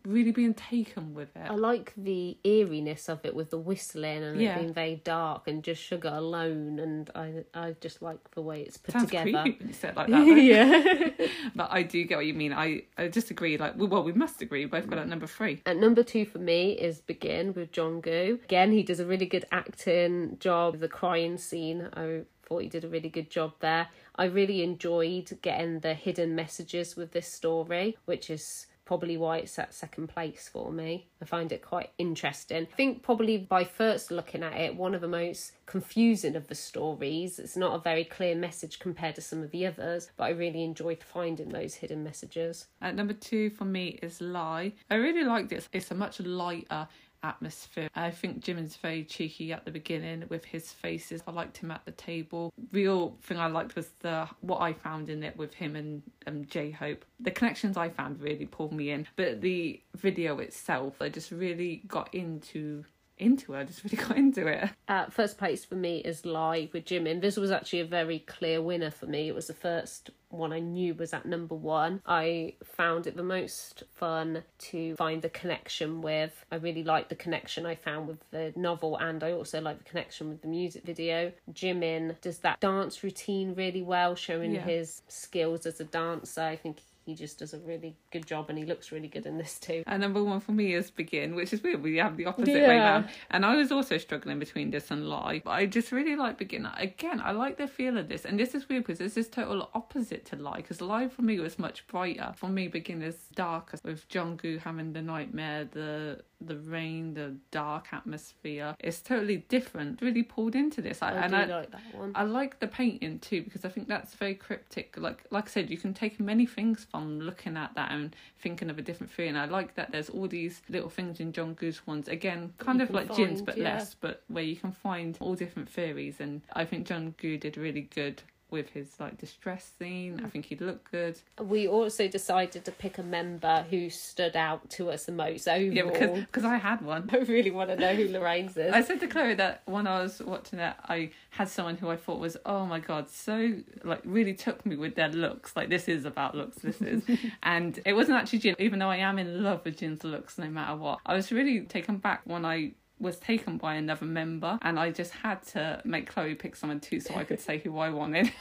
[0.06, 1.50] really being taken with it.
[1.50, 4.56] I like the eeriness of it with the whistling and Yeah.
[4.56, 8.62] it being very dark and just Suga alone, and I I just like the way
[8.62, 9.42] it's put Sounds together.
[9.42, 10.26] creepy you say it like that.
[10.44, 11.28] yeah.
[11.56, 12.54] but I do get what you mean.
[12.54, 13.58] I, I just agree.
[13.58, 14.66] Like, well, we must agree.
[14.66, 15.62] We both got at number three.
[15.66, 18.44] At number two for me is Begin with Jungkook.
[18.44, 20.80] Again, he does a really good acting job.
[20.80, 23.88] The crying scene, I thought he did a really good job there.
[24.16, 29.60] I really enjoyed getting the hidden messages with this story, which is probably why it's
[29.60, 31.06] at second place for me.
[31.22, 32.64] I find it quite interesting.
[32.64, 36.56] I think probably by first looking at it, one of the most confusing of the
[36.56, 37.38] stories.
[37.38, 40.64] It's not a very clear message compared to some of the others, but I really
[40.64, 42.66] enjoyed finding those hidden messages.
[42.82, 44.74] At number two for me is Lie.
[44.90, 45.70] I really like this.
[45.72, 46.88] It's a much lighter
[47.24, 47.90] atmosphere.
[47.96, 51.22] I think Jimin's very cheeky at the beginning with his faces.
[51.28, 52.54] I liked him at the table.
[52.72, 56.46] Real thing I liked was the what I found in it with him and um,
[56.46, 57.06] J Hope.
[57.20, 61.84] The connections I found really pulled me in, but the video itself, I just really
[61.88, 62.84] got into
[63.20, 63.60] into it.
[63.60, 64.70] I just really got into it.
[64.88, 67.22] Uh, first place for me is Lie with Jimin.
[67.22, 69.28] This was actually a very clear winner for me.
[69.28, 72.02] It was the first one I knew was at number one.
[72.06, 76.46] I found it the most fun to find the connection with.
[76.52, 79.90] I really liked the connection I found with the novel, and I also like the
[79.90, 81.32] connection with the music video.
[81.52, 84.62] Jimin does that dance routine really well, showing Yeah.
[84.62, 86.42] his skills as a dancer.
[86.42, 86.78] I think
[87.10, 89.84] he just does a really good job, and he looks really good in this too.
[89.88, 91.82] And number one for me is Begin, which is weird.
[91.84, 92.90] We have the opposite way Yeah.
[92.92, 93.10] round.
[93.32, 95.42] And I was also struggling between this and Lie.
[95.44, 96.68] But I just really like Begin.
[96.78, 98.26] Again, I like the feel of this.
[98.26, 100.58] And this is weird because this is total opposite to Lie.
[100.58, 102.34] Because Lie for me was much brighter.
[102.36, 107.88] For me, Begin is darker with Jungkook having the nightmare, the the rain, the dark
[107.92, 108.76] atmosphere.
[108.80, 110.02] It's totally different.
[110.02, 111.02] Really pulled into this.
[111.02, 112.12] I and do I, like that one.
[112.16, 114.96] I like the painting too because I think that's very cryptic.
[114.98, 118.70] Like like I said, you can take many things from looking at that and thinking
[118.70, 119.30] of a different theory.
[119.30, 122.08] And I like that there's all these little things in Jungkook's ones.
[122.08, 123.76] Again, kind of like Jin's, but yeah.
[123.76, 123.96] less.
[123.96, 126.20] But where you can find all different theories.
[126.20, 128.22] And I think Jungkook did really good
[128.52, 130.20] with his like distress scene.
[130.20, 130.28] I hmm.
[130.30, 131.20] think he'd look good.
[131.40, 135.74] We also decided to pick a member who stood out to us the most overall.
[135.74, 137.10] Yeah, because because I had one.
[137.12, 138.74] I really want to know who Lorraine's is.
[138.74, 141.96] I said to Chloe that when I was watching it, I had someone who I
[141.96, 145.56] thought was, oh my god, so like really took me with their looks.
[145.56, 147.04] Like this is about looks, this is,
[147.44, 148.56] and it wasn't actually Jin.
[148.60, 151.62] Even though I am in love with Jin's looks, no matter what, I was really
[151.62, 156.08] taken back when I was taken by another member, and I just had to make
[156.10, 158.32] Chloe pick someone too, so I could say who I wanted.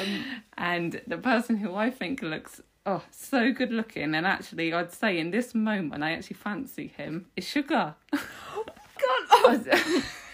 [0.00, 0.24] um,
[0.58, 5.18] and the person who I think looks oh so good looking, and actually I'd say
[5.18, 7.94] in this moment I actually fancy him is Suga.
[8.12, 10.04] God, oh.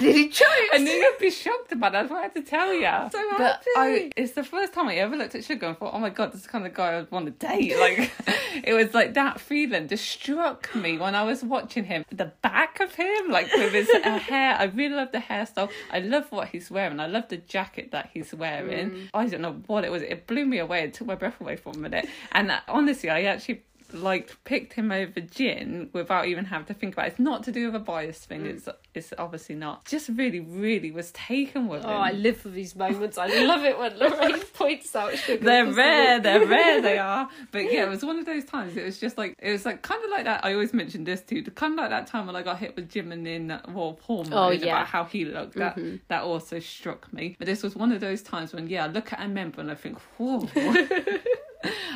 [0.00, 0.46] Did he choose?
[0.72, 2.02] I knew you'd be shocked about that.
[2.02, 3.10] That's what I had to tell you.
[3.10, 3.66] So but happy.
[3.76, 6.32] I, it's the first time I ever looked at Suga and thought, oh my god,
[6.32, 7.78] this is the kind of guy I'd want to date.
[7.78, 8.10] Like,
[8.64, 12.04] it was like that feeling just struck me when I was watching him.
[12.10, 14.56] The back of him, like with his uh, hair.
[14.58, 15.70] I really love the hairstyle.
[15.90, 17.00] I love what he's wearing.
[17.00, 18.90] I love the jacket that he's wearing.
[18.90, 19.08] Mm.
[19.14, 20.02] I don't know what it was.
[20.02, 20.84] It blew me away.
[20.84, 22.08] It took my breath away for a minute.
[22.32, 23.62] And uh, honestly, I actually
[23.92, 27.10] like picked him over Jin without even having to think about it.
[27.10, 28.42] It's not to do with a bias thing.
[28.42, 28.46] Mm.
[28.56, 29.84] It's it's obviously not.
[29.86, 31.86] Just really, really was taken with it.
[31.86, 31.96] Oh, him.
[32.02, 33.16] I live for these moments.
[33.18, 35.40] I love it when Lorraine points out Suga.
[35.40, 37.28] they're rare, they're rare, they are.
[37.50, 38.76] But yeah, it was one of those times.
[38.76, 40.44] It was just like it was like kind of like that.
[40.44, 41.42] I always mentioned this too.
[41.42, 44.50] Kind of like that time when I got hit with Jimin in War Hormone Oh,
[44.50, 44.76] yeah.
[44.76, 45.56] about how he looked.
[45.56, 45.78] That
[46.08, 47.36] that also struck me.
[47.38, 49.70] But this was one of those times when yeah, I look at a member and
[49.70, 50.48] I think, whoa.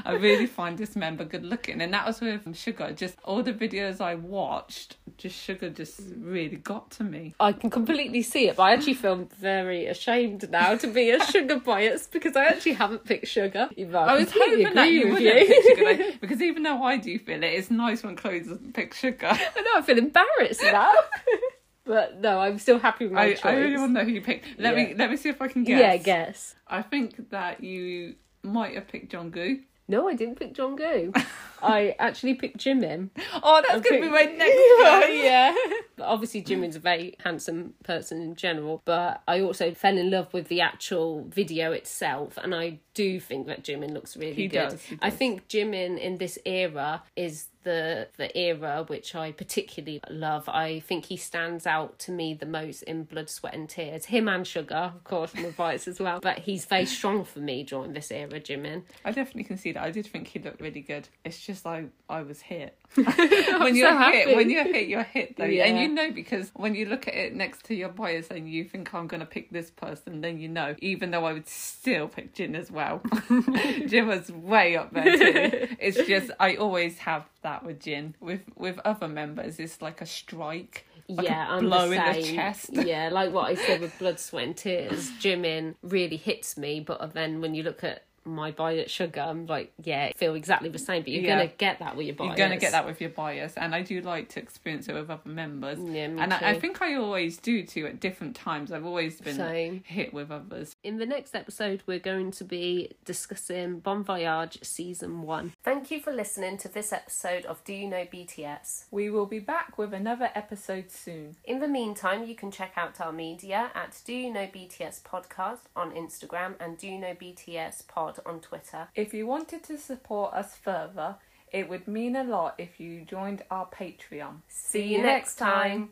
[0.05, 2.95] I really find this member good looking, and that was with Suga.
[2.95, 7.35] Just all the videos I watched, just Suga just really got to me.
[7.41, 11.19] I can completely see it, but I actually feel very ashamed now to be a
[11.19, 13.71] Suga bias because I actually haven't picked Suga.
[13.95, 17.71] I, was hoping that you Suga though, because even though I do feel it, it's
[17.71, 19.33] nice when Chloe doesn't pick Suga.
[19.33, 20.93] I know I feel embarrassed now.
[21.87, 23.45] but no, I'm still happy with my I, choice.
[23.45, 24.59] I really want to know who you picked.
[24.59, 25.81] Let me let me see if I can guess.
[25.81, 26.55] Yeah, guess.
[26.67, 29.61] I think that you might have picked Jungkook.
[29.89, 31.25] No, I didn't pick Jungkook.
[31.63, 33.11] I actually picked Jimin.
[33.43, 34.57] Oh, that's gonna be my next
[35.07, 35.17] one.
[35.25, 35.55] yeah.
[35.97, 40.33] But obviously, Jimin's a very handsome person in general, but I also fell in love
[40.35, 44.71] with the actual video itself, and I do think that Jimin looks really He good.
[44.71, 45.19] does, he I does.
[45.19, 50.49] think Jimin in this era is the the era which I particularly love.
[50.49, 54.07] I think he stands out to me the most in Blood, Sweat and Tears.
[54.07, 56.21] Him and Suga, of course, from the bites as well.
[56.21, 58.85] But he's very strong for me during this era, Jimin.
[59.05, 59.83] I definitely can see that.
[59.83, 61.09] I did think he looked really good.
[61.25, 62.79] It's just like I was hit.
[62.97, 64.19] When so you're happy.
[64.19, 67.15] hit, when you're hit, you're hit though, and you know because when you look at
[67.15, 70.49] it next to your bias and you think I'm gonna pick this person, then you
[70.49, 70.75] know.
[70.81, 73.03] Even though I would still pick Jin as well.
[73.87, 75.69] Jin was way up there too.
[75.79, 78.15] It's just I always have that with Jin.
[78.21, 80.87] With with other members, it's like a strike.
[81.09, 82.71] Like yeah, I'm blow the in the chest.
[82.73, 87.15] Yeah, like what I said with Blood, Sweat and Tears, Jimin really hits me, but
[87.15, 91.03] then when you look at my Violet Suga, I'm like, yeah, feel exactly the same,
[91.03, 91.37] but you're Yeah.
[91.37, 92.29] gonna get that with your bias.
[92.29, 94.95] You're going to get that with your bias, and I do like to experience it
[94.95, 95.79] with other members.
[95.79, 98.73] Yeah, me and I, I think I always do too at different times.
[98.73, 99.83] I've always been Same.
[99.87, 100.75] hit with others.
[100.83, 105.53] In the next episode, we're going to be discussing Bon Voyage Season 1.
[105.63, 108.87] Thank you for listening to this episode of Do You Know BTS?
[108.91, 111.37] We will be back with another episode soon.
[111.45, 115.61] In the meantime, you can check out our media at Do You Know BTS Podcast
[115.75, 117.85] on Instagram and Do You Know BTS
[118.17, 118.89] Pod on Twitter.
[118.95, 121.17] If you wanted to support us further,
[121.53, 124.43] it would mean a lot if you joined our Patreon.
[124.49, 125.85] See you next time.